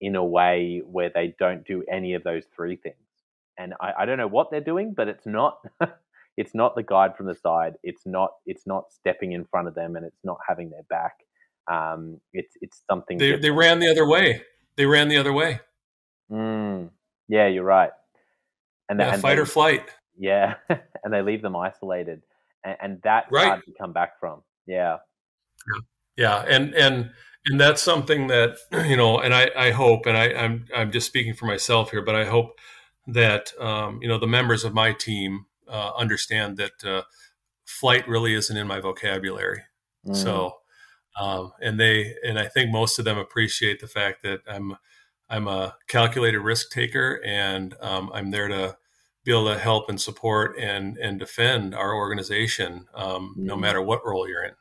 [0.00, 2.94] in a way where they don't do any of those three things.
[3.58, 5.58] And I, I don't know what they're doing, but it's not
[6.36, 7.74] it's not the guide from the side.
[7.82, 11.18] It's not it's not stepping in front of them, and it's not having their back.
[11.70, 13.18] Um, it's it's something.
[13.18, 14.42] They they ran the other way.
[14.76, 15.60] They ran the other way.
[16.30, 16.90] Mm,
[17.28, 17.90] yeah, you're right.
[18.88, 19.88] And, yeah, and fight they, or flight.
[20.16, 22.22] Yeah, and they leave them isolated,
[22.64, 23.62] and, and that's right.
[23.64, 24.42] to come back from.
[24.66, 24.96] Yeah.
[25.74, 25.80] yeah.
[26.18, 27.10] Yeah, and and
[27.46, 31.06] and that's something that you know, and I, I hope, and I, I'm I'm just
[31.06, 32.58] speaking for myself here, but I hope
[33.06, 37.02] that um, you know the members of my team uh, understand that uh,
[37.64, 39.62] flight really isn't in my vocabulary.
[40.04, 40.16] Mm.
[40.16, 40.56] So,
[41.18, 44.76] um, and they and I think most of them appreciate the fact that I'm
[45.30, 48.76] I'm a calculated risk taker, and um, I'm there to
[49.28, 53.44] be able to help and support and and defend our organization, um, mm.
[53.44, 54.54] no matter what role you're in.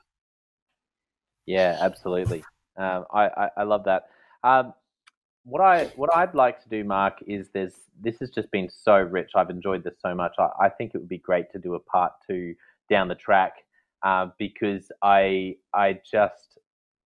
[1.45, 2.43] Yeah, absolutely.
[2.75, 4.09] Um, I, I, I love that.
[4.43, 4.73] Um,
[5.45, 8.97] what I what I'd like to do, Mark, is there's this has just been so
[8.97, 9.31] rich.
[9.35, 10.35] I've enjoyed this so much.
[10.37, 12.53] I, I think it would be great to do a part two
[12.89, 13.53] down the track
[14.03, 16.57] uh, because I I just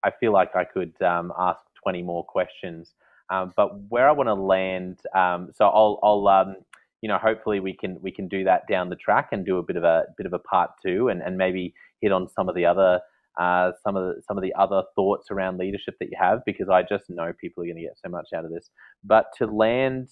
[0.03, 2.95] I feel like I could um, ask twenty more questions.
[3.29, 6.55] Um, but where I want to land, um, so I'll I'll um,
[7.01, 9.63] you know hopefully we can we can do that down the track and do a
[9.63, 12.55] bit of a bit of a part two and and maybe hit on some of
[12.55, 12.99] the other
[13.39, 16.69] uh, some of the some of the other thoughts around leadership that you have because
[16.69, 18.69] I just know people are going to get so much out of this.
[19.03, 20.09] But to land,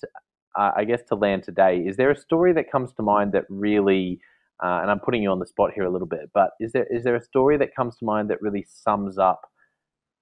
[0.57, 3.43] uh, I guess to land today, is there a story that comes to mind that
[3.49, 4.19] really,
[4.63, 6.87] uh, and I'm putting you on the spot here a little bit, but is there
[6.89, 9.41] is there a story that comes to mind that really sums up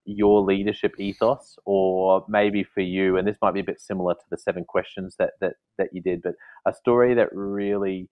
[0.08, 4.26] your leadership ethos, or maybe for you, and this might be a bit similar to
[4.32, 6.34] the seven questions that that that you did, but
[6.66, 8.10] a story that really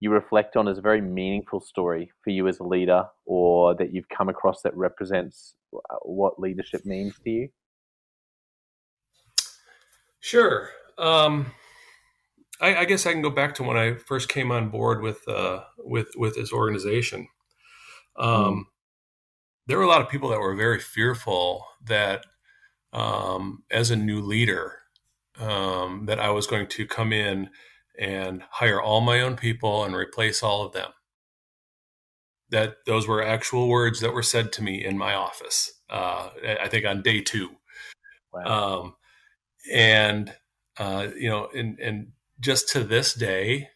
[0.00, 3.92] you reflect on as a very meaningful story for you as a leader or that
[3.92, 5.54] you've come across that represents
[6.02, 7.48] what leadership means to you?
[10.20, 10.68] Sure.
[10.98, 11.52] Um,
[12.60, 15.26] I, I, guess I can go back to when I first came on board with
[15.28, 17.28] uh, with with this organization.
[18.18, 18.62] Um, mm.
[19.68, 22.24] There were a lot of people that were very fearful that,
[22.92, 24.78] um, as a new leader,
[25.38, 27.50] um, that I was going to come in
[27.98, 30.90] and hire all my own people and replace all of them.
[32.48, 35.70] That those were actual words that were said to me in my office.
[35.90, 37.50] Uh, I think on day two,
[38.32, 38.80] wow.
[38.80, 38.94] um,
[39.70, 40.34] and
[40.78, 43.68] uh, you know, and and just to this day,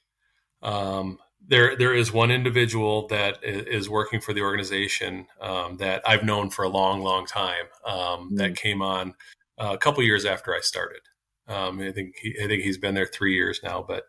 [0.63, 6.25] um, there there is one individual that is working for the organization um, that I've
[6.25, 7.67] known for a long, long time.
[7.87, 9.15] mm That came on
[9.59, 11.03] a couple years after I started,
[11.49, 14.05] um, I think he, I think he's been there three years now, but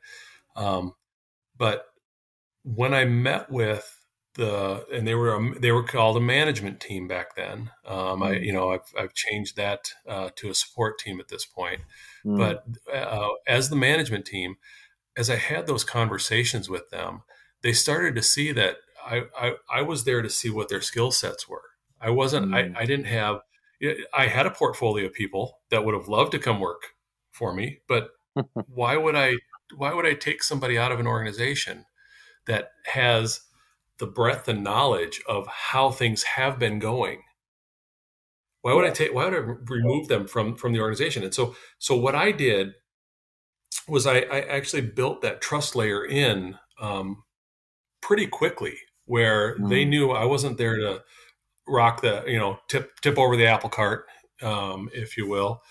[0.56, 0.94] um,
[1.58, 1.86] but
[2.64, 4.00] when I met with
[4.36, 7.70] the and they were a, they were called a management team back then.
[7.86, 8.44] Um, I mm.
[8.44, 11.82] you know I've I've changed that uh, to a support team at this point.
[12.26, 12.38] Mm.
[12.38, 14.56] But uh, as the management team,
[15.18, 17.22] as I had those conversations with them,
[17.62, 21.12] they started to see that I I, I was there to see what their skill
[21.12, 21.64] sets were.
[22.02, 22.76] I wasn't mm.
[22.76, 23.42] I, I didn't have
[24.14, 26.84] I had a portfolio of people that would have loved to come work
[27.32, 27.80] for me.
[27.88, 28.10] But
[28.68, 29.36] why would I
[29.76, 31.86] why would I take somebody out of an organization
[32.48, 33.42] that has
[34.00, 37.22] the breadth and knowledge of how things have been going?
[38.62, 41.24] Why would I take why would I remove them from from the organization?
[41.24, 42.74] And so so what I did
[43.88, 47.24] was I, I actually built that trust layer in um,
[48.02, 49.70] pretty quickly where mm.
[49.70, 51.04] they knew I wasn't there to
[51.68, 54.06] rock the you know tip tip over the apple cart
[54.42, 55.62] um, if you will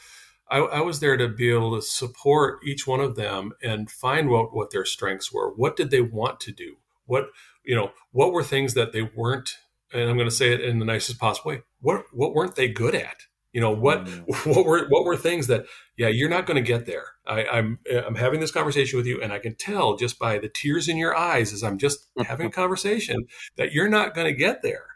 [0.52, 4.28] I, I, was there to be able to support each one of them and find
[4.28, 5.50] what, what their strengths were.
[5.54, 6.76] What did they want to do?
[7.06, 7.30] What,
[7.64, 9.56] you know, what were things that they weren't,
[9.94, 11.62] and I'm going to say it in the nicest possible way.
[11.80, 13.22] What, what weren't they good at?
[13.52, 14.04] You know what?
[14.04, 14.46] Mm.
[14.54, 15.66] What were what were things that?
[15.96, 17.04] Yeah, you're not going to get there.
[17.26, 20.48] I, I'm I'm having this conversation with you, and I can tell just by the
[20.48, 23.26] tears in your eyes as I'm just having a conversation
[23.56, 24.86] that you're not going to get there.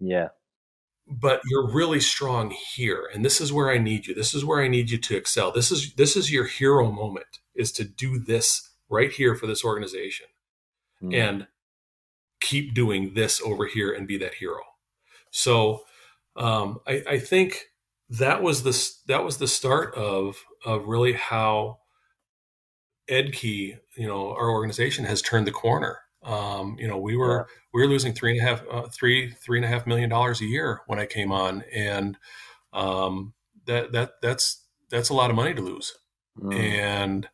[0.00, 0.28] Yeah.
[1.08, 4.14] But you're really strong here, and this is where I need you.
[4.14, 5.52] This is where I need you to excel.
[5.52, 7.40] This is this is your hero moment.
[7.54, 10.26] Is to do this right here for this organization,
[11.00, 11.14] mm.
[11.14, 11.46] and
[12.40, 14.60] keep doing this over here and be that hero.
[15.30, 15.82] So
[16.36, 17.66] um, I, I think
[18.08, 21.78] that was the that was the start of of really how
[23.08, 25.98] EdKey, you know, our organization has turned the corner.
[26.22, 27.54] Um, you know, we were yeah.
[27.72, 30.40] we were losing three and a half, uh, three three and a half million dollars
[30.40, 32.16] a year when I came on, and
[32.72, 33.34] um,
[33.66, 35.96] that that that's that's a lot of money to lose.
[36.38, 36.54] Mm.
[36.54, 37.28] And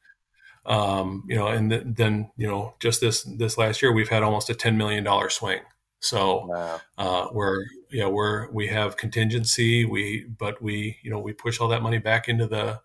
[0.67, 4.23] um, you know, and th- then you know, just this this last year, we've had
[4.23, 5.61] almost a ten million dollar swing.
[6.01, 6.81] So wow.
[6.99, 11.61] uh, we're you know we're we have contingency we but we you know we push
[11.61, 12.81] all that money back into the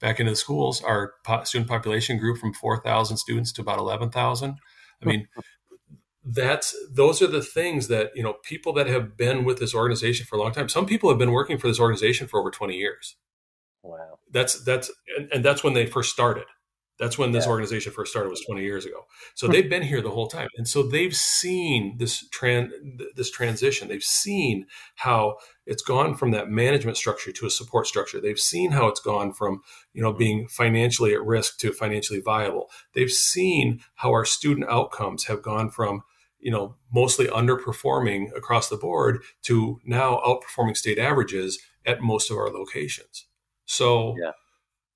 [0.00, 0.82] back into the schools.
[0.82, 4.58] Our po- student population grew from four thousand students to about eleven thousand.
[5.02, 5.28] I mean.
[6.22, 10.26] that's those are the things that you know people that have been with this organization
[10.26, 12.76] for a long time some people have been working for this organization for over 20
[12.76, 13.16] years
[13.82, 16.44] wow that's that's and, and that's when they first started
[17.00, 17.50] that's when this yeah.
[17.50, 19.06] organization first started was 20 years ago.
[19.34, 19.54] So hmm.
[19.54, 20.48] they've been here the whole time.
[20.56, 22.70] And so they've seen this tran-
[23.16, 23.88] this transition.
[23.88, 28.20] They've seen how it's gone from that management structure to a support structure.
[28.20, 29.62] They've seen how it's gone from,
[29.94, 32.70] you know, being financially at risk to financially viable.
[32.92, 36.02] They've seen how our student outcomes have gone from,
[36.38, 42.36] you know, mostly underperforming across the board to now outperforming state averages at most of
[42.36, 43.26] our locations.
[43.64, 44.32] So yeah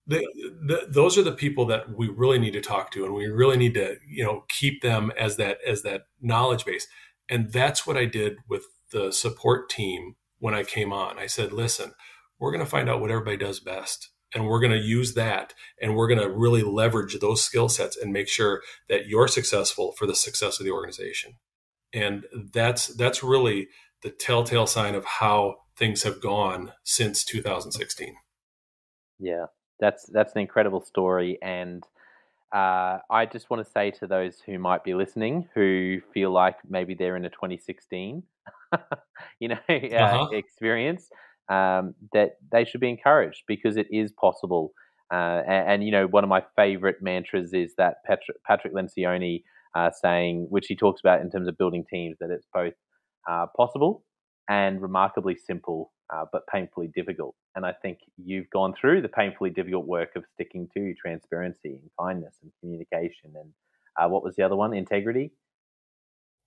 [0.06, 3.56] the, those are the people that we really need to talk to and we really
[3.56, 6.86] need to you know keep them as that as that knowledge base.
[7.28, 11.18] And that's what i did with the support team when i came on.
[11.18, 11.92] I said listen
[12.38, 15.54] we're going to find out what everybody does best and we're going to use that
[15.80, 19.92] and we're going to really leverage those skill sets and make sure that you're successful
[19.92, 21.34] for the success of the organization.
[21.92, 23.68] And that's that's really
[24.02, 28.14] the telltale sign of how things have gone since 2016
[29.18, 29.46] yeah
[29.80, 31.84] that's that's an incredible story, and
[32.54, 36.56] uh, I just want to say to those who might be listening who feel like
[36.68, 38.22] maybe they're in a 2016,
[39.40, 40.28] you know, uh, uh-huh.
[40.32, 41.08] experience,
[41.48, 44.72] um, that they should be encouraged because it is possible.
[45.12, 49.42] Uh, and, and, you know, one of my favorite mantras is that Patrick, Patrick Lencioni
[49.74, 52.74] uh, saying, which he talks about in terms of building teams, that it's both
[53.28, 54.04] uh, possible
[54.48, 57.34] and remarkably simple, uh, but painfully difficult.
[57.56, 61.90] And I think you've gone through the painfully difficult work of sticking to transparency and
[61.98, 63.32] kindness and communication.
[63.34, 63.52] And
[63.98, 64.74] uh, what was the other one?
[64.74, 65.32] Integrity.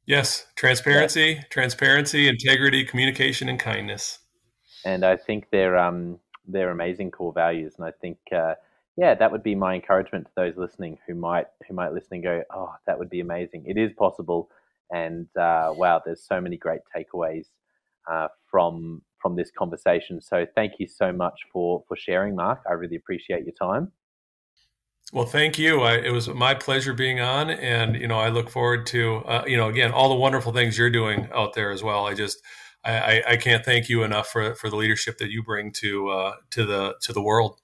[0.05, 1.43] Yes, transparency, yeah.
[1.49, 4.19] transparency, integrity, communication, and kindness.
[4.85, 7.73] And I think they're um, they're amazing core values.
[7.77, 8.53] And I think uh,
[8.95, 12.23] yeah, that would be my encouragement to those listening who might who might listen and
[12.23, 13.65] go, oh, that would be amazing.
[13.67, 14.49] It is possible.
[14.91, 17.47] And uh, wow, there's so many great takeaways
[18.09, 20.21] uh, from from this conversation.
[20.21, 22.61] So thank you so much for for sharing, Mark.
[22.69, 23.91] I really appreciate your time.
[25.13, 25.81] Well, thank you.
[25.81, 29.43] I, it was my pleasure being on, and you know, I look forward to uh,
[29.47, 32.05] you know, again, all the wonderful things you're doing out there as well.
[32.05, 32.37] I just,
[32.83, 36.33] I, I can't thank you enough for for the leadership that you bring to uh,
[36.51, 37.59] to the to the world.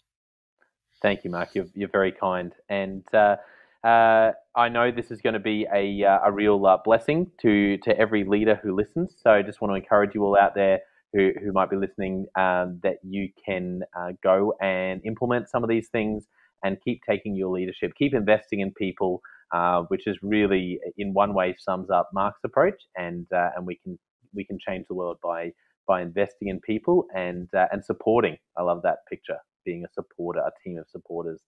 [1.02, 1.50] Thank you, Mark.
[1.54, 3.36] You're you're very kind, and uh,
[3.84, 7.78] uh, I know this is going to be a, uh, a real uh, blessing to,
[7.80, 9.16] to every leader who listens.
[9.22, 10.80] So I just want to encourage you all out there
[11.12, 15.70] who, who might be listening um, that you can uh, go and implement some of
[15.70, 16.26] these things
[16.64, 19.22] and keep taking your leadership, keep investing in people,
[19.54, 22.82] uh, which is really, in one way, sums up Mark's approach.
[22.96, 24.00] And, uh, and we, can,
[24.34, 25.52] we can change the world by,
[25.88, 28.38] by investing in people and, and supporting.
[28.58, 31.42] I love that picture, being a supporter, a team of supporters.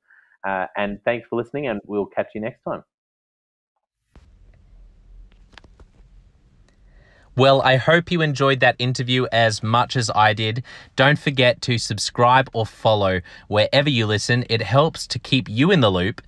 [0.46, 2.84] Uh, and thanks for listening, and we'll catch you next time.
[7.38, 10.64] Well, I hope you enjoyed that interview as much as I did.
[10.96, 13.20] Don't forget to subscribe or follow
[13.50, 14.46] wherever you listen.
[14.50, 16.22] It helps to keep you in the loop.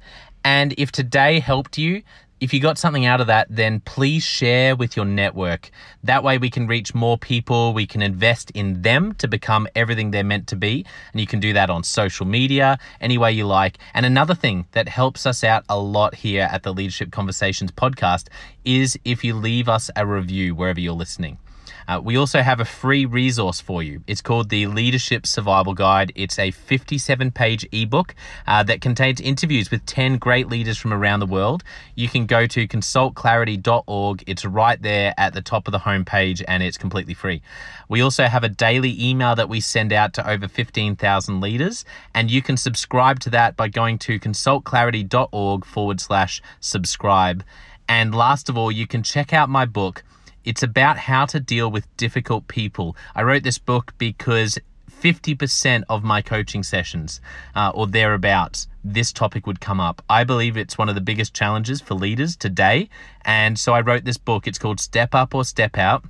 [0.43, 2.03] And if today helped you,
[2.39, 5.71] if you got something out of that, then please share with your network.
[6.03, 7.73] That way we can reach more people.
[7.73, 10.85] We can invest in them to become everything they're meant to be.
[11.11, 13.79] And you can do that on social media, any way you like.
[13.93, 18.27] And another thing that helps us out a lot here at the Leadership Conversations podcast
[18.63, 21.39] is if you leave us a review wherever you're listening.
[21.87, 24.01] Uh, we also have a free resource for you.
[24.07, 26.11] It's called the Leadership Survival Guide.
[26.15, 28.13] It's a 57 page ebook
[28.45, 31.63] uh, that contains interviews with 10 great leaders from around the world.
[31.95, 34.23] You can go to consultclarity.org.
[34.27, 37.41] It's right there at the top of the homepage and it's completely free.
[37.87, 42.29] We also have a daily email that we send out to over 15,000 leaders, and
[42.29, 47.43] you can subscribe to that by going to consultclarity.org forward slash subscribe.
[47.87, 50.03] And last of all, you can check out my book.
[50.47, 52.95] It's about how to deal with difficult people.
[53.13, 54.57] I wrote this book because
[54.89, 57.19] 50% of my coaching sessions
[57.53, 60.01] uh, or thereabouts, this topic would come up.
[60.09, 62.87] I believe it's one of the biggest challenges for leaders today.
[63.25, 64.47] And so I wrote this book.
[64.47, 66.05] It's called Step Up or Step Out.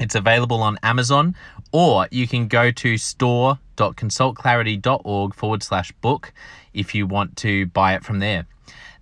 [0.00, 1.36] It's available on Amazon,
[1.70, 6.32] or you can go to store.consultclarity.org forward slash book
[6.72, 8.46] if you want to buy it from there.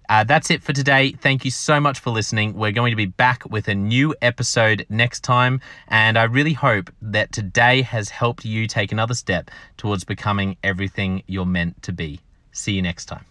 [0.08, 1.12] Uh, that's it for today.
[1.12, 2.54] Thank you so much for listening.
[2.54, 6.90] We're going to be back with a new episode next time, and I really hope
[7.00, 12.20] that today has helped you take another step towards becoming everything you're meant to be.
[12.52, 13.24] See you next time.